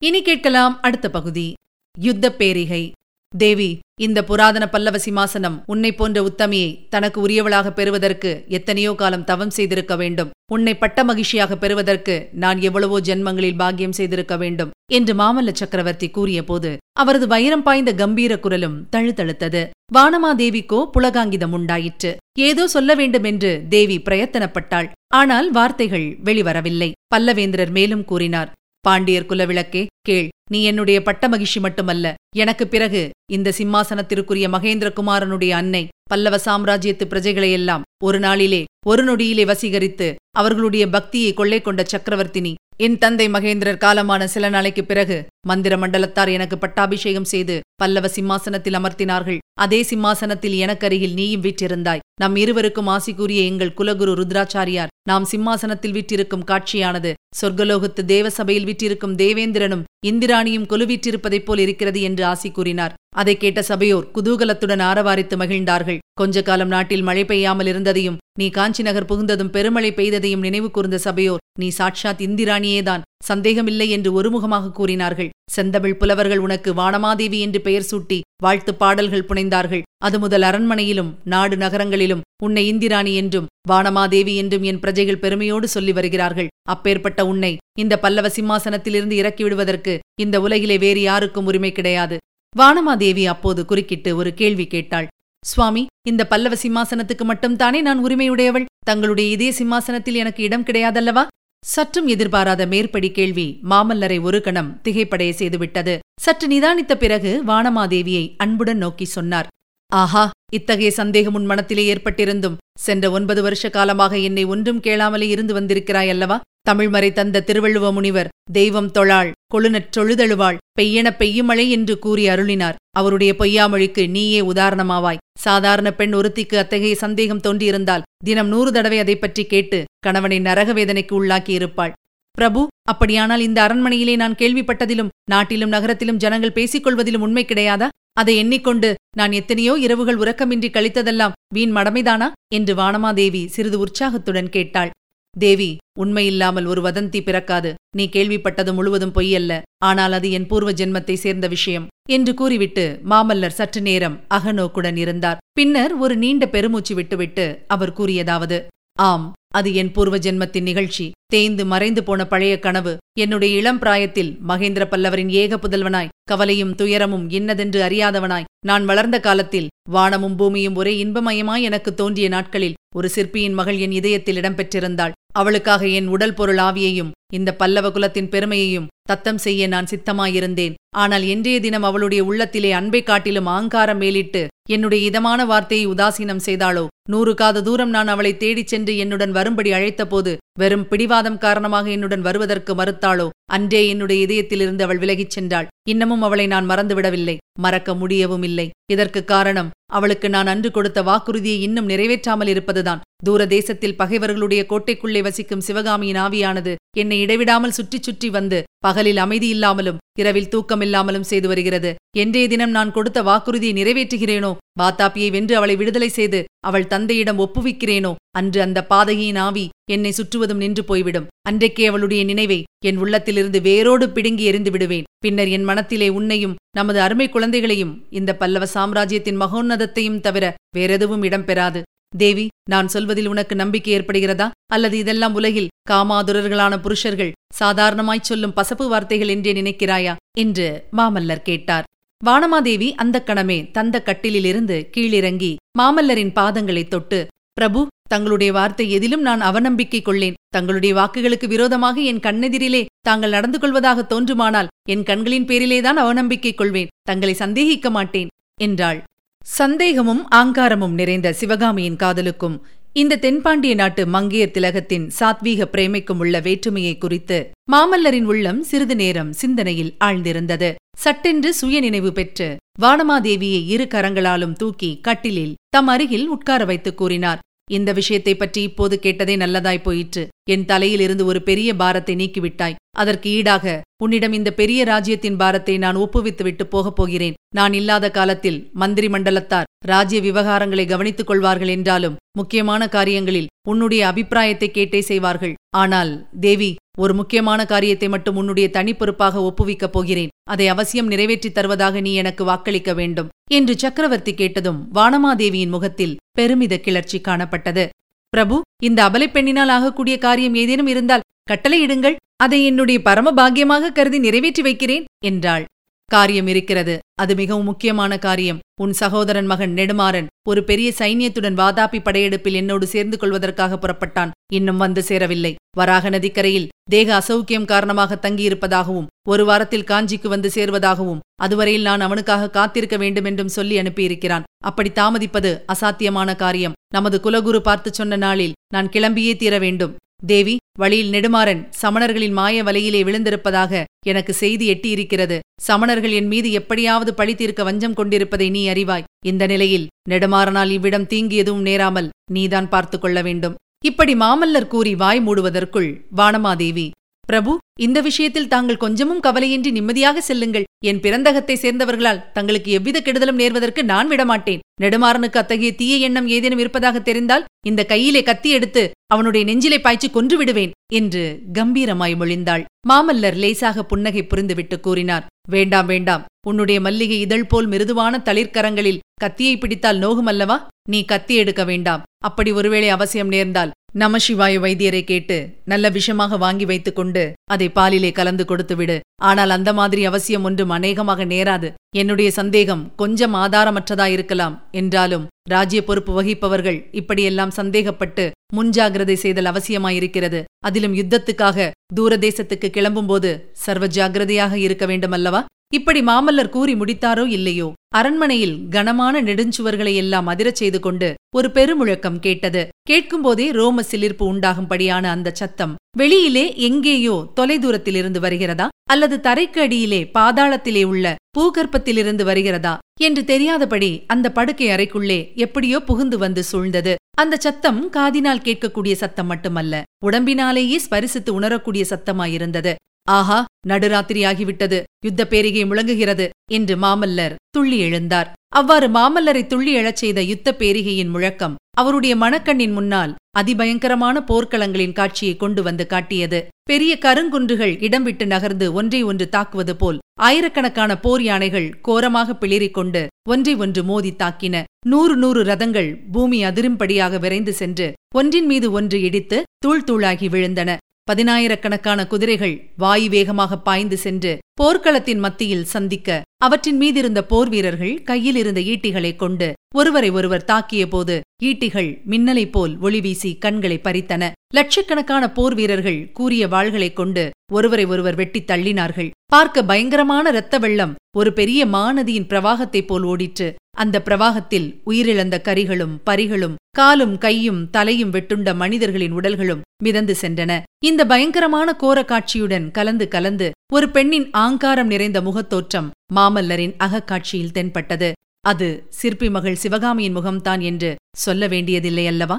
இனி 0.02 0.22
கேட்கலாம் 0.22 0.80
அடுத்த 0.80 1.10
பகுதி. 1.10 1.52
யுத்தப் 2.00 2.38
பேரிகை. 2.38 2.92
தேவி 3.34 3.70
இந்த 4.04 4.18
புராதன 4.22 4.64
பல்லவ 4.72 4.96
சிம்மாசனம் 5.04 5.56
உன்னை 5.72 5.90
போன்ற 5.92 6.18
உத்தமியை 6.28 6.68
தனக்கு 6.88 7.18
உரியவளாக 7.26 7.68
பெறுவதற்கு 7.78 8.30
எத்தனையோ 8.58 8.92
காலம் 9.00 9.24
தவம் 9.30 9.52
செய்திருக்க 9.56 9.94
வேண்டும். 10.02 10.30
உன்னை 10.54 10.74
பட்ட 10.76 11.04
மகிழ்ச்சியாக 11.04 11.56
பெறுவதற்கு 11.56 12.14
நான் 12.42 12.58
எவ்வளவோ 12.68 12.98
ஜென்மங்களில் 13.08 13.58
பாக்கியம் 13.62 13.96
செய்திருக்க 13.98 14.36
வேண்டும் 14.42 14.70
என்று 14.98 15.14
மாமல்ல 15.14 15.52
சக்கரவர்த்தி 15.52 16.08
கூறியபோது 16.10 16.70
அவரது 17.02 17.26
வைரம் 17.26 17.64
பாய்ந்த 17.66 17.92
கம்பீர 17.94 18.38
குரலும் 18.44 18.78
தழுதழுத்தது 18.96 19.62
வானமாதேவிக்கோ 19.96 20.80
புலகாங்கிதம் 20.94 21.54
உண்டாயிற்று. 21.58 22.12
ஏதோ 22.48 22.64
சொல்ல 22.66 22.94
வேண்டும் 22.94 23.26
என்று 23.30 23.50
தேவி 23.68 23.98
பிரயத்தனப்பட்டாள். 24.08 24.88
ஆனால் 25.20 25.48
வார்த்தைகள் 25.50 26.08
வெளிவரவில்லை. 26.28 26.90
பல்லவேந்திரர் 27.14 27.74
மேலும் 27.78 28.04
கூறினார் 28.04 28.50
பாண்டியர் 28.80 29.28
குலவிளக்கே 29.28 29.86
கேள் 30.00 30.28
நீ 30.50 30.62
என்னுடைய 30.62 30.98
பட்ட 31.02 31.28
மகிழ்ச்சி 31.28 31.60
மட்டுமல்ல. 31.60 32.14
எனக்கு 32.36 32.64
பிறகு 32.68 33.10
இந்த 33.32 33.52
சிம்மாசனத்திற்குரிய 33.58 34.46
மகேந்திரகுமாரனுடைய 34.54 35.50
அன்னை 35.50 35.88
பல்லவ 36.10 36.36
சாம்ராஜ்யத்து 36.44 37.04
பிரஜைகளையெல்லாம் 37.10 37.84
ஒரு 38.04 38.18
நாளிலே 38.18 38.64
ஒரு 38.86 39.02
நொடியிலே 39.04 39.44
வசீகரித்து 39.44 40.14
அவர்களுடைய 40.38 40.84
பக்தியை 40.88 41.32
கொள்ளை 41.34 41.60
கொண்ட 41.62 41.82
சக்கரவர்த்தினி 41.92 42.52
என் 42.76 42.98
தந்தை 42.98 43.26
மகேந்திரர் 43.28 43.82
காலமான 43.84 44.24
சில 44.24 44.48
நாளைக்கு 44.48 44.84
பிறகு 44.84 45.16
மந்திர 45.46 45.76
மண்டலத்தார் 45.76 46.30
எனக்கு 46.32 46.58
பட்டாபிஷேகம் 46.58 47.30
செய்து 47.32 47.60
பல்லவ 47.74 48.08
சிம்மாசனத்தில் 48.08 48.74
அமர்த்தினார்கள். 48.74 49.38
அதே 49.60 49.80
சிம்மாசனத்தில் 49.82 50.56
எனக்கருகில் 50.64 51.12
நீயும் 51.12 51.42
வீற்றிருந்தாய். 51.42 52.04
நம் 52.20 52.36
இருவருக்கும் 52.36 52.86
ஆசி 52.86 53.14
கூறிய 53.14 53.42
எங்கள் 53.42 53.76
குலகுரு 53.78 54.14
ருத்ராச்சாரியார் 54.20 54.87
நாம் 55.02 55.24
சிம்மாசனத்தில் 55.24 55.92
விட்டிருக்கும் 55.92 56.44
காட்சியானது. 56.46 57.12
சொர்க்கலோகத்து 57.40 58.04
தேவசபையில் 58.04 58.64
விட்டிருக்கும் 58.64 59.14
தேவேந்திரனும் 59.14 59.84
இந்திராணியும் 60.06 60.66
கொலுவீற்றிருப்பதைப் 60.66 61.44
போல் 61.44 61.58
இருக்கிறது 61.58 62.00
என்று 62.00 62.24
ஆசி 62.24 62.50
கூறினார். 62.50 62.94
அதை 63.16 63.36
கேட்ட 63.36 63.62
சபையோர் 63.62 64.10
குதூகலத்துடன் 64.14 64.82
ஆரவாரித்து 64.82 65.36
மகிழ்ந்தார்கள். 65.36 65.98
கொஞ்ச 66.12 66.42
காலம் 66.42 66.68
நாட்டில் 66.68 67.02
மழை 67.02 67.24
பெய்யாமல் 67.24 67.66
இருந்ததையும் 67.66 68.18
நீ 68.38 68.48
காஞ்சி 68.48 68.82
நகர் 68.82 69.04
புகுந்ததும் 69.04 69.50
பெருமழை 69.50 69.92
பெய்ததையும் 69.92 70.38
நினைவு 70.38 70.70
கூர்ந்த 70.70 70.98
சபையோர் 70.98 71.42
நீ 71.58 71.68
சாட்சாத் 71.68 72.20
இந்திராணியேதான் 72.20 73.02
சந்தேகமில்லை 73.24 73.90
என்று 73.90 74.10
ஒருமுகமாக 74.12 74.70
கூறினார்கள். 74.70 75.30
செந்தமிழ் 75.50 75.96
புலவர்கள் 75.96 76.38
உனக்கு 76.38 76.74
வானமாதேவி 76.74 77.38
என்று 77.38 77.60
பெயர் 77.60 77.86
சூட்டி 77.90 78.20
வாழ்த்துப் 78.42 78.78
பாடல்கள் 78.78 79.26
புனைந்தார்கள். 79.28 79.82
அது 80.04 80.18
முதல் 80.18 80.42
அரண்மனையிலும் 80.42 81.10
நாடு 81.24 81.56
நகரங்களிலும் 81.56 82.20
உன்னை 82.42 82.66
இந்திராணி 82.66 83.14
என்றும் 83.14 83.46
வானமாதேவி 83.70 84.34
என்றும் 84.34 84.62
என் 84.62 84.80
பிரஜைகள் 84.80 85.18
பெருமையோடு 85.18 85.68
சொல்லி 85.68 85.92
வருகிறார்கள். 85.92 86.48
அப்பேற்பட்ட 86.68 87.26
உன்னை 87.26 87.56
இந்த 87.78 87.98
பல்லவ 87.98 88.28
சிம்மாசனத்திலிருந்து 88.28 89.16
இறக்கிவிடுவதற்கு 89.22 89.87
இந்த 90.20 90.36
உலகிலே 90.40 90.78
வேறு 90.78 91.00
யாருக்கும் 91.00 91.46
உரிமை 91.46 91.72
கிடையாது. 91.72 92.16
வானமாதேவி 92.56 93.24
அப்போது 93.34 93.62
குறுக்கிட்டு 93.64 94.10
ஒரு 94.16 94.30
கேள்வி 94.34 94.66
கேட்டாள். 94.66 95.08
சுவாமி 95.44 95.82
இந்த 96.08 96.22
பல்லவ 96.26 96.54
சிம்மாசனத்துக்கு 96.62 97.24
மட்டும்தானே 97.32 97.80
நான் 97.80 98.04
உரிமையுடையவள்? 98.04 98.68
தங்களுடைய 98.84 99.28
இதே 99.30 99.50
சிம்மாசனத்தில் 99.50 100.20
எனக்கு 100.22 100.42
இடம் 100.42 100.66
கிடையாதல்லவா? 100.68 101.24
சற்றும் 101.64 102.06
எதிர்பாராத 102.06 102.62
மேற்படி 102.66 103.08
கேள்வி 103.10 103.46
மாமல்லரை 103.70 104.18
ஒரு 104.20 104.38
கணம் 104.40 104.80
திகைப்படைய 104.84 105.30
செய்துவிட்டது. 105.30 105.94
சற்று 106.20 106.46
நிதானித்த 106.48 106.94
பிறகு 106.94 107.30
வானமாதேவியை 107.46 108.24
அன்புடன் 108.36 108.82
நோக்கி 108.84 109.06
சொன்னார். 109.16 109.48
ஆஹா 109.92 110.24
இத்தகைய 110.52 110.90
சந்தேகம் 110.90 111.34
உன் 111.34 111.48
மனத்திலே 111.50 111.84
ஏற்பட்டிருந்தும். 111.94 112.58
சென்ற 112.78 113.10
ஒன்பது 113.10 113.40
வருஷ 113.42 113.64
காலமாக 113.68 114.18
என்னை 114.28 114.44
ஒன்றும் 114.44 114.80
கேளாமலே 114.80 115.28
இருந்து 115.34 115.54
வந்திருக்கிறாய் 115.54 116.12
அல்லவா 116.14 116.36
தமிழ்மறை 116.68 117.10
தந்த 117.12 117.42
திருவள்ளுவ 117.48 117.92
முனிவர் 117.92 118.32
தெய்வம் 118.52 118.90
தொழாள் 118.96 119.30
கொழுனற் 119.54 119.92
சொழுதழுவாள் 119.96 120.58
பெய்யென 120.78 121.08
பெய்யுமழை 121.20 121.64
என்று 121.70 121.94
கூறி 121.98 122.24
அருளினார். 122.28 122.78
அவருடைய 122.98 123.32
பொய்யாமொழிக்கு 123.38 124.02
நீயே 124.08 124.40
உதாரணமாவாய். 124.40 125.20
சாதாரண 125.38 125.88
பெண் 125.92 126.14
ஒருத்திக்கு 126.14 126.56
அத்தகைய 126.56 126.94
சந்தேகம் 126.94 127.44
தோன்றியிருந்தால் 127.46 128.06
தினம் 128.24 128.48
நூறு 128.48 128.72
தடவை 128.72 128.98
அதை 128.98 129.16
பற்றி 129.16 129.44
கேட்டு 129.44 129.78
கணவனை 130.06 130.38
நரக 130.38 130.72
வேதனைக்கு 130.72 131.14
உள்ளாக்கி 131.18 131.52
இருப்பாள். 131.58 131.94
பிரபு 132.38 132.60
அப்படியானால் 132.90 133.40
இந்த 133.40 133.58
அரண்மனையிலே 133.66 134.16
நான் 134.16 134.38
கேள்விப்பட்டதிலும் 134.38 135.12
நாட்டிலும் 135.30 135.72
நகரத்திலும் 135.72 136.20
ஜனங்கள் 136.24 136.56
பேசிக் 136.58 136.84
கொள்வதிலும் 136.84 137.24
உண்மை 137.26 137.44
கிடையாதா? 137.48 137.88
அதை 138.20 138.34
எண்ணிக்கொண்டு 138.36 138.90
நான் 139.16 139.32
எத்தனையோ 139.32 139.72
இரவுகள் 139.86 140.18
உறக்கமின்றி 140.18 140.68
கழித்ததெல்லாம் 140.72 141.36
வீண் 141.54 141.74
மடமைதானா? 141.76 142.28
என்று 142.54 142.74
வானமாதேவி 142.74 143.42
சிறிது 143.46 143.78
உற்சாகத்துடன் 143.78 144.48
கேட்டாள். 144.48 144.90
தேவி 145.38 145.70
உண்மையில்லாமல் 146.00 146.66
ஒரு 146.66 146.80
வதந்தி 146.82 147.20
பிறக்காது. 147.22 147.70
நீ 147.96 148.04
கேள்விப்பட்டது 148.12 148.72
முழுவதும் 148.72 149.14
பொய்யல்ல. 149.14 149.52
ஆனால் 149.84 150.12
அது 150.12 150.28
என் 150.30 150.46
பூர்வ 150.46 150.70
ஜென்மத்தை 150.72 151.16
சேர்ந்த 151.24 151.46
விஷயம். 151.48 151.86
என்று 152.10 152.34
கூறிவிட்டு 152.34 152.84
மாமல்லர் 153.10 153.58
சற்று 153.58 153.80
நேரம் 153.82 154.16
அகநோக்குடன் 154.34 154.96
இருந்தார். 154.96 155.40
பின்னர் 155.52 155.94
ஒரு 155.96 156.16
நீண்ட 156.16 156.46
பெருமூச்சு 156.48 156.94
விட்டுவிட்டு 156.94 157.46
அவர் 157.66 157.92
கூறியதாவது 157.92 158.58
ஆம் 159.00 159.26
அது 159.54 159.68
என் 159.74 159.92
பூர்வ 159.92 160.16
ஜென்மத்தின் 160.18 160.68
நிகழ்ச்சி. 160.70 161.06
தேய்ந்து 161.32 161.64
மறைந்து 161.64 162.02
போன 162.02 162.20
பழைய 162.26 162.58
கனவு 162.58 162.92
என்னுடைய 163.20 163.58
இளம் 163.60 163.78
பிராயத்தில் 163.78 164.30
மகேந்திர 164.48 164.84
பல்லவரின் 164.92 165.32
ஏக 165.40 165.56
புதல்வனாய். 165.56 166.08
கவலையும் 166.30 166.72
துயரமும் 166.74 167.26
இன்னதென்று 167.30 167.80
அறியாதவனாய். 167.82 168.46
நான் 168.66 168.84
வளர்ந்த 168.84 169.20
காலத்தில் 169.20 169.68
வானமும் 169.90 170.36
பூமியும் 170.36 170.74
ஒரே 170.74 171.04
இன்பமயமாய் 171.04 171.66
எனக்கு 171.68 171.94
தோன்றிய 171.94 172.28
நாட்களில் 172.28 172.78
ஒரு 172.96 173.08
சிற்பியின் 173.08 173.52
மகள் 173.52 173.78
என் 173.78 173.96
இதயத்தில் 174.00 174.36
இடம்பெற்றிருந்தாள். 174.36 175.14
அவளுக்காக 175.32 175.86
என் 175.98 176.08
உடல் 176.08 176.34
பொருள் 176.34 176.60
ஆவியையும் 176.68 177.10
இந்த 177.32 177.50
பல்லவ 177.54 177.86
குலத்தின் 177.90 178.28
பெருமையையும் 178.28 178.90
தத்தம் 179.02 179.40
செய்ய 179.46 179.66
நான் 179.66 179.90
சித்தமாயிருந்தேன். 179.90 180.76
ஆனால் 180.96 181.22
இன்றைய 181.22 181.58
தினம் 181.60 181.82
அவளுடைய 181.82 182.24
உள்ளத்திலே 182.24 182.70
அன்பை 182.72 183.02
காட்டிலும் 183.02 183.48
ஆங்காரம் 183.56 183.98
மேலிட்டு 183.98 184.42
என்னுடைய 184.70 185.02
இதமான 185.06 185.44
வார்த்தையை 185.44 185.86
உதாசீனம் 185.88 186.46
செய்தாளோ? 186.46 186.86
நூறு 187.08 187.34
காத 187.34 187.62
தூரம் 187.62 187.90
நான் 187.90 188.08
அவளை 188.08 188.36
தேடிச் 188.36 188.66
சென்று 188.66 188.96
என்னுடன் 188.96 189.30
வரும்படி 189.30 189.70
அழைத்தபோது 189.72 190.32
வெறும் 190.58 190.88
பிடிவாதம் 190.88 191.38
காரணமாக 191.38 191.88
என்னுடன் 191.90 192.20
வருவதற்கு 192.20 192.74
மறுத்தாளோ? 192.74 193.28
அன்றே 193.50 193.88
என்னுடைய 193.88 194.26
இதயத்திலிருந்து 194.26 194.82
அவள் 194.82 194.98
விலகிச் 194.98 195.34
சென்றாள். 195.34 195.68
இன்னமும் 195.88 196.22
அவளை 196.22 196.46
நான் 196.46 196.68
மறந்துவிடவில்லை. 196.70 197.36
மறக்க 197.60 197.94
முடியவும் 197.94 198.42
இல்லை. 198.42 198.66
இதற்கு 198.92 199.20
காரணம் 199.24 199.70
அவளுக்கு 199.92 200.28
நான் 200.28 200.46
அன்று 200.46 200.70
கொடுத்த 200.70 200.98
வாக்குறுதியை 201.02 201.58
இன்னும் 201.62 201.88
நிறைவேற்றாமல் 201.88 202.46
இருப்பதுதான். 202.46 203.02
தூர 203.24 203.40
தேசத்தில் 203.46 203.96
பகைவர்களுடைய 203.96 204.62
கோட்டைக்குள்ளே 204.68 205.22
வசிக்கும் 205.22 205.60
சிவகாமியின் 205.60 206.20
ஆவியானது 206.24 206.72
என்னை 206.96 207.16
இடைவிடாமல் 207.20 207.76
சுற்றி 207.78 207.98
சுற்றி 208.02 208.28
வந்து 208.30 208.58
பகலில் 208.78 209.16
அமைதி 209.16 209.48
இல்லாமலும் 209.48 210.00
இரவில் 210.20 210.50
தூக்கமில்லாமலும் 210.52 211.28
செய்து 211.30 211.48
வருகிறது. 211.48 211.90
என்றே 212.16 212.42
தினம் 212.46 212.70
நான் 212.70 212.90
கொடுத்த 212.90 213.18
வாக்குறுதியை 213.22 213.74
நிறைவேற்றுகிறேனோ? 213.78 214.52
வாத்தாப்பியை 214.80 215.30
வென்று 215.30 215.54
அவளை 215.56 215.76
விடுதலை 215.76 216.08
செய்து 216.08 216.40
அவள் 216.66 216.86
தந்தையிடம் 216.86 217.42
ஒப்புவிக்கிறேனோ? 217.46 218.12
அன்று 218.38 218.60
அந்த 218.60 218.86
பாதகியின் 218.90 219.38
ஆவி 219.38 219.66
என்னை 219.88 220.12
சுற்றுவதும் 220.12 220.56
நின்று 220.56 220.84
போய்விடும். 220.84 221.26
அன்றைக்கே 221.48 221.86
அவளுடைய 221.86 222.24
நினைவை 222.24 222.64
என் 222.84 222.96
உள்ளத்திலிருந்து 222.96 223.60
வேரோடு 223.60 224.10
பிடுங்கி 224.10 224.44
எறிந்து 224.44 224.70
விடுவேன். 224.70 225.04
பின்னர் 225.18 225.48
என் 225.48 225.64
மனத்திலே 225.64 226.08
உன்னையும் 226.08 226.56
நமது 226.76 227.00
அருமை 227.00 227.28
குழந்தைகளையும் 227.28 228.06
இந்த 228.10 228.36
பல்லவ 228.36 228.66
சாம்ராஜ்யத்தின் 228.66 229.40
மகோன்னதத்தையும் 229.40 230.20
தவிர 230.20 230.54
வேறெதுவும் 230.76 231.22
இடம்பெறாது 231.22 231.82
தேவி 232.16 232.48
நான் 232.70 232.88
சொல்வதில் 232.88 233.26
உனக்கு 233.26 233.54
நம்பிக்கை 233.54 233.98
ஏற்படுகிறதா? 233.98 234.50
அல்லது 234.72 234.98
இதெல்லாம் 234.98 235.34
உலகில் 235.34 235.68
காமாதுரர்களான 235.90 236.80
புருஷர்கள் 236.80 237.32
சாதாரணமாய்ச் 237.60 238.20
சொல்லும் 238.20 238.54
பசப்பு 238.56 238.88
வார்த்தைகள் 238.88 239.28
என்றே 239.28 239.52
நினைக்கிறாயா? 239.52 240.16
என்று 240.38 240.84
மாமல்லர் 240.96 241.42
கேட்டார். 241.42 241.84
வானமாதேவி 242.26 242.90
அந்த 242.92 243.22
கணமே 243.26 243.70
தந்த 243.70 244.02
கட்டிலிலிருந்து 244.06 244.90
கீழிறங்கி 244.96 245.56
மாமல்லரின் 245.78 246.32
பாதங்களைத் 246.32 246.88
தொட்டு 246.88 247.26
பிரபு 247.52 247.86
தங்களுடைய 248.08 248.50
வார்த்தை 248.52 248.86
எதிலும் 248.90 249.20
நான் 249.20 249.42
அவநம்பிக்கை 249.42 250.00
கொள்ளேன் 250.02 250.38
தங்களுடைய 250.48 250.92
வாக்குகளுக்கு 250.94 251.46
விரோதமாக 251.46 252.00
என் 252.10 252.24
கண்ணெதிரிலே 252.26 252.82
தாங்கள் 253.00 253.30
நடந்து 253.30 253.58
கொள்வதாக 253.58 254.06
தோன்றுமானால் 254.12 254.70
என் 254.90 255.02
கண்களின் 255.02 255.44
பேரிலேதான் 255.44 256.00
அவநம்பிக்கை 256.04 256.52
கொள்வேன் 256.54 256.92
தங்களை 257.02 257.34
சந்தேகிக்க 257.34 257.90
மாட்டேன் 257.90 258.32
என்றாள். 258.60 258.98
சந்தேகமும் 259.46 260.22
ஆங்காரமும் 260.34 260.96
நிறைந்த 261.00 261.28
சிவகாமியின் 261.32 261.96
காதலுக்கும் 261.96 262.56
இந்த 262.92 263.16
தென்பாண்டிய 263.16 263.72
நாட்டு 263.74 264.02
மங்கையர் 264.06 264.54
திலகத்தின் 264.54 265.04
சாத்வீக 265.18 265.66
பிரேமைக்கும் 265.72 266.20
உள்ள 266.22 266.36
வேற்றுமையை 266.40 266.94
குறித்து 266.98 267.38
மாமல்லரின் 267.72 268.24
உள்ளம் 268.24 268.60
சிறிது 268.62 268.96
நேரம் 268.96 269.32
சிந்தனையில் 269.32 269.92
ஆழ்ந்திருந்தது. 270.04 270.70
சட்டென்று 270.96 271.50
சுயநினைவு 271.54 272.12
பெற்று 272.12 272.48
வானமாதேவியை 272.82 273.60
இரு 273.66 273.86
கரங்களாலும் 273.94 274.52
தூக்கி 274.52 274.90
கட்டிலில் 275.02 275.54
தம் 275.68 275.86
அருகில் 275.86 276.26
உட்கார 276.28 276.64
வைத்து 276.64 276.92
கூறினார். 276.94 277.42
இந்த 277.76 277.92
விஷயத்தை 277.92 278.34
பற்றி 278.34 278.60
இப்போது 278.62 278.94
கேட்டதே 279.04 279.34
நல்லதாய் 279.36 279.86
போயிற்று. 279.86 280.22
என் 280.54 280.64
தலையில் 280.64 281.02
இருந்து 281.06 281.24
ஒரு 281.30 281.40
பெரிய 281.48 281.70
பாரத்தை 281.82 282.14
நீக்கிவிட்டாய். 282.20 282.78
அதற்கு 283.02 283.28
ஈடாக 283.38 283.74
உன்னிடம் 284.04 284.34
இந்த 284.38 284.50
பெரிய 284.60 284.80
ராஜ்யத்தின் 284.84 285.38
பாரத்தை 285.42 285.74
நான் 285.84 286.00
ஒப்புவித்துவிட்டு 286.04 286.64
போகப் 286.74 286.96
போகிறேன். 286.98 287.36
நான் 287.56 287.74
இல்லாத 287.80 288.06
காலத்தில் 288.10 288.58
மந்திரி 288.82 289.08
மண்டலத்தார் 289.08 289.68
ராஜ்ய 289.92 290.18
விவகாரங்களை 290.20 290.84
கவனித்துக் 290.88 291.28
கொள்வார்கள் 291.30 291.72
என்றாலும் 291.76 292.18
முக்கியமான 292.38 292.82
காரியங்களில் 292.96 293.50
உன்னுடைய 293.70 294.02
அபிப்பிராயத்தை 294.10 294.68
கேட்டே 294.74 295.00
செய்வார்கள். 295.10 295.54
ஆனால் 295.82 296.12
தேவி 296.40 296.70
ஒரு 296.98 297.12
முக்கியமான 297.14 297.60
காரியத்தை 297.72 298.08
மட்டும் 298.08 298.38
உன்னுடைய 298.40 298.66
தனிப்பொறுப்பாக 298.76 299.42
ஒப்புவிக்கப் 299.48 299.94
போகிறேன். 299.96 300.32
அதை 300.48 300.68
அவசியம் 300.68 301.06
நிறைவேற்றித் 301.06 301.54
தருவதாக 301.54 302.00
நீ 302.00 302.14
எனக்கு 302.14 302.44
வாக்களிக்க 302.44 302.94
வேண்டும் 302.94 303.28
என்று 303.50 303.78
சக்கரவர்த்தி 303.78 304.34
கேட்டதும் 304.34 304.88
வானமாதேவியின் 304.94 305.68
முகத்தில் 305.68 306.16
பெருமித 306.32 306.78
கிளர்ச்சி 306.78 307.20
காணப்பட்டது. 307.20 307.88
பிரபு 308.28 308.60
இந்த 308.82 309.08
அபலைப் 309.08 309.34
பெண்ணினால் 309.36 309.68
ஆகக்கூடிய 309.68 310.18
காரியம் 310.18 310.54
ஏதேனும் 310.54 310.86
இருந்தால் 310.86 311.24
கட்டளையிடுங்கள். 311.50 312.16
அதை 312.36 312.64
என்னுடைய 312.64 313.02
பரம 313.02 313.32
பாக்கியமாக 313.32 313.92
கருதி 313.92 314.18
நிறைவேற்றி 314.18 314.62
வைக்கிறேன் 314.62 315.04
என்றாள். 315.24 315.64
காரியம் 316.08 316.46
இருக்கிறது. 316.46 316.98
அது 317.14 317.34
மிகவும் 317.34 317.64
முக்கியமான 317.64 318.18
காரியம். 318.18 318.58
உன் 318.82 318.92
சகோதரன் 318.92 319.46
மகன் 319.46 319.74
நெடுமாறன் 319.74 320.26
ஒரு 320.48 320.64
பெரிய 320.64 320.92
சைன்யத்துடன் 320.98 321.58
வாதாபி 321.60 322.02
படையெடுப்பில் 322.02 322.54
என்னோடு 322.54 322.86
சேர்ந்து 322.86 323.18
கொள்வதற்காக 323.18 323.78
புறப்பட்டான். 323.78 324.30
இன்னும் 324.52 324.76
வந்து 324.76 325.02
சேரவில்லை. 325.02 325.54
வராக 325.76 326.08
நதிக்கரையில் 326.08 326.68
தேக 326.90 327.22
அசௌக்கியம் 327.22 327.64
காரணமாக 327.64 328.18
தங்கியிருப்பதாகவும் 328.22 329.06
ஒரு 329.28 329.44
வாரத்தில் 329.44 329.84
காஞ்சிக்கு 329.84 330.28
வந்து 330.28 330.50
சேர்வதாகவும் 330.54 331.22
அதுவரையில் 331.42 331.82
நான் 331.82 332.00
அவனுக்காக 332.00 332.50
காத்திருக்க 332.50 332.96
வேண்டும் 332.96 333.24
என்றும் 333.24 333.48
சொல்லி 333.48 333.78
அனுப்பியிருக்கிறான். 333.78 334.46
அப்படி 334.64 334.90
தாமதிப்பது 334.90 335.62
அசாத்தியமான 335.72 336.36
காரியம். 336.36 336.76
நமது 336.94 337.20
குலகுரு 337.24 337.60
பார்த்து 337.60 337.94
சொன்ன 337.94 338.16
நாளில் 338.16 338.56
நான் 338.74 338.88
கிளம்பியே 338.88 339.36
தீர 339.36 339.58
வேண்டும். 339.58 339.96
தேவி 340.26 340.57
வழியில் 340.80 341.12
நெடுமாறன் 341.12 341.62
சமணர்களின் 341.82 342.32
மாய 342.32 342.62
வலையிலே 342.64 343.00
விழுந்திருப்பதாக 343.04 343.80
எனக்கு 344.06 344.32
செய்தி 344.32 344.66
எட்டியிருக்கிறது. 344.72 345.38
சமணர்கள் 345.68 346.10
என் 346.10 346.26
மீது 346.26 346.50
எப்படியாவது 346.50 347.14
பழி 347.14 347.34
தீர்க்க 347.34 347.62
வஞ்சம் 347.62 347.94
கொண்டிருப்பதை 347.94 348.50
நீ 348.50 348.62
அறிவாய். 348.68 349.06
இந்த 349.26 349.46
நிலையில் 349.46 349.86
நெடுமாறனால் 350.10 350.70
இவ்விடம் 350.70 351.06
தீங்கு 351.06 351.36
எதுவும் 351.36 351.62
நேராமல் 351.62 352.10
நீதான் 352.32 352.68
பார்த்து 352.68 352.98
கொள்ள 352.98 353.22
வேண்டும். 353.22 353.56
இப்படி 353.84 354.14
மாமல்லர் 354.14 354.70
கூறி 354.74 354.94
வாய் 354.94 355.20
மூடுவதற்குள் 355.26 355.90
வானமாதேவி 356.16 356.86
பிரபு 357.30 357.52
இந்த 357.86 357.98
விஷயத்தில் 358.06 358.50
தாங்கள் 358.52 358.82
கொஞ்சமும் 358.84 359.22
கவலையின்றி 359.22 359.70
நிம்மதியாக 359.76 360.20
செல்லுங்கள். 360.28 360.64
என் 360.90 361.00
பிறந்தகத்தை 361.04 361.54
சேர்ந்தவர்களால் 361.62 362.22
தங்களுக்கு 362.36 362.70
எவ்வித 362.78 362.98
கெடுதலும் 363.00 363.40
நேர்வதற்கு 363.42 363.82
நான் 363.90 364.08
விடமாட்டேன். 364.08 364.62
நெடுமாறனுக்கு 364.82 365.38
அத்தகைய 365.40 365.70
தீய 365.80 365.96
எண்ணம் 366.06 366.28
ஏதேனும் 366.36 366.62
இருப்பதாக 366.64 366.98
தெரிந்தால் 367.08 367.46
இந்த 367.68 367.84
கையிலே 367.84 368.22
கத்தி 368.22 368.50
எடுத்து 368.50 368.82
அவனுடைய 369.14 369.42
நெஞ்சிலை 369.48 369.78
பாய்ச்சி 369.80 370.08
கொன்று 370.10 370.36
விடுவேன் 370.36 370.74
என்று 371.00 371.22
கம்பீரமாய் 371.58 372.16
மொழிந்தாள். 372.20 372.64
மாமல்லர் 372.90 373.38
லேசாக 373.44 373.84
புன்னகை 373.92 374.22
புரிந்துவிட்டு 374.24 374.78
கூறினார் 374.80 375.26
வேண்டாம் 375.50 375.88
வேண்டாம். 375.92 376.24
உன்னுடைய 376.48 376.78
மல்லிகை 376.86 377.18
இதழ் 377.20 377.48
போல் 377.52 377.68
மிருதுவான 377.72 378.20
தளிர்க்கரங்களில் 378.28 379.02
கத்தியை 379.22 379.54
பிடித்தால் 379.58 380.02
நோகுமல்லவா? 380.04 380.56
நீ 380.90 381.00
கத்தி 381.04 381.34
எடுக்க 381.34 381.62
வேண்டாம். 381.70 382.04
அப்படி 382.28 382.50
ஒருவேளை 382.52 382.88
அவசியம் 382.88 383.32
நேர்ந்தால் 383.34 383.72
நமசிவாய 383.94 384.54
வைத்தியரை 384.62 385.00
கேட்டு 385.04 385.36
நல்ல 385.64 385.90
விஷமாக 385.90 386.38
வாங்கி 386.38 386.64
வைத்துக்கொண்டு 386.64 387.22
அதை 387.54 387.68
பாலிலே 387.68 388.10
கலந்து 388.12 388.44
கொடுத்துவிடு 388.44 388.96
ஆனால் 389.28 389.50
அந்த 389.50 389.70
மாதிரி 389.72 390.02
அவசியம் 390.04 390.44
ஒன்றும் 390.44 390.70
அநேகமாக 390.70 391.24
நேராது. 391.24 391.68
என்னுடைய 391.96 392.30
சந்தேகம் 392.30 392.82
கொஞ்சம் 392.96 393.34
ஆதாரமற்றதாயிருக்கலாம் 393.34 394.56
என்றாலும் 394.70 395.24
ராஜ்ய 395.50 395.80
பொறுப்பு 395.84 396.12
வகிப்பவர்கள் 396.18 396.78
இப்படியெல்லாம் 396.92 397.50
சந்தேகப்பட்டு 397.50 398.24
முன்ஜாகிரதை 398.56 399.16
செய்தல் 399.24 399.50
அவசியமாயிருக்கிறது. 399.52 400.42
அதிலும் 400.66 400.94
யுத்தத்துக்காக 400.94 401.70
தூரதேசத்துக்கு 401.96 402.70
கிளம்பும்போது 402.76 403.30
சர்வ 403.52 403.86
ஜாகிரதையாக 403.86 404.54
இருக்க 404.54 404.86
வேண்டுமல்லவா? 404.86 405.42
இப்படி 405.74 406.00
மாமல்லர் 406.00 406.48
கூறி 406.48 406.74
முடித்தாரோ 406.74 407.26
இல்லையோ? 407.26 407.72
அரண்மனையில் 407.94 408.68
கனமான 408.70 409.22
நெடுஞ்சுவர்களை 409.22 409.94
எல்லாம் 409.94 410.28
அதிரச் 410.28 410.60
செய்து 410.60 410.80
கொண்டு 410.80 411.14
ஒரு 411.36 411.48
பெருமுழக்கம் 411.48 412.18
கேட்டது. 412.18 412.68
கேட்கும்போதே 412.90 413.52
ரோம 413.52 413.82
சிலிர்ப்பு 413.82 414.24
உண்டாகும்படியான 414.32 415.04
அந்த 415.04 415.30
சத்தம் 415.34 415.74
வெளியிலே 415.96 416.56
எங்கேயோ 416.56 417.32
தொலைதூரத்திலிருந்து 417.40 418.20
வருகிறதா? 418.20 418.68
அல்லது 418.90 419.16
தரைக்கு 419.16 419.58
அடியிலே 419.58 420.10
பாதாளத்திலே 420.14 420.84
உள்ள 420.84 421.14
பூகற்பத்திலிருந்து 421.38 422.24
வருகிறதா? 422.24 422.78
என்று 423.00 423.24
தெரியாதபடி 423.24 424.04
அந்த 424.06 424.32
படுக்கை 424.32 424.68
அறைக்குள்ளே 424.68 425.34
எப்படியோ 425.34 425.80
புகுந்து 425.80 426.18
வந்து 426.18 426.42
சூழ்ந்தது. 426.52 426.94
அந்த 427.18 427.36
சத்தம் 427.36 427.90
காதினால் 427.90 428.44
கேட்கக்கூடிய 428.44 428.92
சத்தம் 428.92 429.26
மட்டுமல்ல 429.26 429.82
உடம்பினாலேயே 430.04 430.80
ஸ்பரிசித்து 430.90 431.30
உணரக்கூடிய 431.30 431.84
சத்தமாயிருந்தது. 431.90 432.74
ஆஹா 433.16 433.38
நடுராத்திரியாகிவிட்டது. 433.68 434.78
யுத்த 435.06 435.22
பேரிகை 435.26 435.62
முழங்குகிறது 435.64 436.26
என்று 436.50 436.74
மாமல்லர் 436.76 437.34
துள்ளி 437.50 437.78
எழுந்தார். 437.86 438.28
அவ்வாறு 438.58 438.88
மாமல்லரை 438.88 439.42
துள்ளி 439.46 439.72
எழச் 439.80 440.00
செய்த 440.02 440.18
யுத்த 440.22 440.54
பேரிகையின் 440.58 441.12
முழக்கம் 441.14 441.56
அவருடைய 441.80 442.12
மணக்கண்ணின் 442.16 442.72
முன்னால் 442.72 443.12
அதிபயங்கரமான 443.38 444.16
போர்க்களங்களின் 444.28 444.94
காட்சியை 444.98 445.34
கொண்டு 445.36 445.62
வந்து 445.62 445.84
காட்டியது. 445.86 446.38
பெரிய 446.62 446.92
கருங்குன்றுகள் 447.04 447.74
இடம் 447.86 448.02
விட்டு 448.02 448.24
நகர்ந்து 448.26 448.66
ஒன்றை 448.72 449.00
ஒன்று 449.02 449.26
தாக்குவது 449.28 449.74
போல் 449.76 449.98
ஆயிரக்கணக்கான 450.20 450.92
போர் 451.04 451.22
யானைகள் 451.22 451.68
கோரமாக 451.80 452.36
பிளிரிக் 452.40 452.76
கொண்டு 452.78 453.02
ஒன்றை 453.28 453.54
ஒன்று 453.64 453.82
மோதி 453.90 454.12
தாக்கின. 454.22 454.64
நூறு 454.86 455.16
நூறு 455.16 455.42
ரதங்கள் 455.44 455.90
பூமி 456.12 456.40
அதிரும்படியாக 456.44 457.18
விரைந்து 457.18 457.52
சென்று 457.52 457.86
ஒன்றின் 458.14 458.46
மீது 458.46 458.68
ஒன்று 458.72 459.00
இடித்து 459.00 459.38
தூள் 459.64 459.86
தூளாகி 459.86 460.28
விழுந்தன. 460.34 460.76
பதினாயிரக்கணக்கான 461.08 462.06
குதிரைகள் 462.06 462.70
வாயு 462.76 463.08
வேகமாக 463.08 463.58
பாய்ந்து 463.58 463.96
சென்று 463.96 464.38
போர்க்களத்தின் 464.62 465.18
மத்தியில் 465.18 465.64
சந்திக்க 465.64 466.22
அவற்றின் 466.36 466.80
மீதிருந்த 466.80 467.20
போர் 467.20 467.48
வீரர்கள் 467.48 468.02
கையில் 468.02 468.36
இருந்த 468.36 468.60
ஈட்டிகளைக் 468.60 469.16
கொண்டு 469.16 469.52
ஒருவரை 469.74 470.10
ஒருவர் 470.10 470.44
தாக்கிய 470.52 470.86
போது 470.86 471.20
ஈட்டிகள் 471.42 471.98
மின்னலைப் 472.08 472.50
போல் 472.50 472.80
ஒளிவீசி 472.80 473.38
கண்களை 473.38 473.80
பறித்தன. 473.84 474.30
லட்சக்கணக்கான 474.54 475.32
போர் 475.32 475.54
வீரர்கள் 475.54 476.10
கூறிய 476.12 476.46
வாள்களைக் 476.46 476.92
கொண்டு 476.92 477.30
ஒருவரை 477.52 477.84
ஒருவர் 477.84 478.14
வெட்டித் 478.14 478.50
தள்ளினார்கள். 478.50 479.10
பார்க்க 479.26 479.64
பயங்கரமான 479.64 480.28
இரத்த 480.28 480.58
வெள்ளம் 480.58 480.94
ஒரு 481.16 481.32
பெரிய 481.32 481.66
மாநதியின் 481.66 482.26
பிரவாகத்தைப் 482.26 482.86
போல் 482.86 483.02
ஓடிற்று. 483.02 483.54
அந்த 483.76 484.02
பிரவாகத்தில் 484.04 484.80
உயிரிழந்த 484.86 485.40
கரிகளும் 485.40 485.98
பரிகளும் 486.04 486.54
காலும் 486.78 487.18
கையும் 487.18 487.70
தலையும் 487.70 488.12
வெட்டுண்ட 488.12 488.54
மனிதர்களின் 488.54 489.12
உடல்களும் 489.12 489.60
மிதந்து 489.82 490.14
சென்றன. 490.20 490.62
இந்த 490.84 491.06
பயங்கரமான 491.06 491.74
கோர 491.74 491.98
காட்சியுடன் 492.02 492.70
கலந்து 492.70 493.08
கலந்து 493.08 493.50
ஒரு 493.72 493.88
பெண்ணின் 493.88 494.30
ஆங்காரம் 494.30 494.86
நிறைந்த 494.86 495.20
முகத்தோற்றம் 495.20 495.90
மாமல்லரின் 496.14 496.74
அகக்காட்சியில் 496.78 497.50
தென்பட்டது. 497.50 498.12
அது 498.40 498.86
சிற்பி 498.88 499.30
மகள் 499.30 499.54
சிவகாமியின் 499.54 500.16
முகம்தான் 500.16 500.60
என்று 500.60 500.96
சொல்ல 501.16 501.46
வேண்டியதில்லை 501.46 502.06
அல்லவா? 502.06 502.38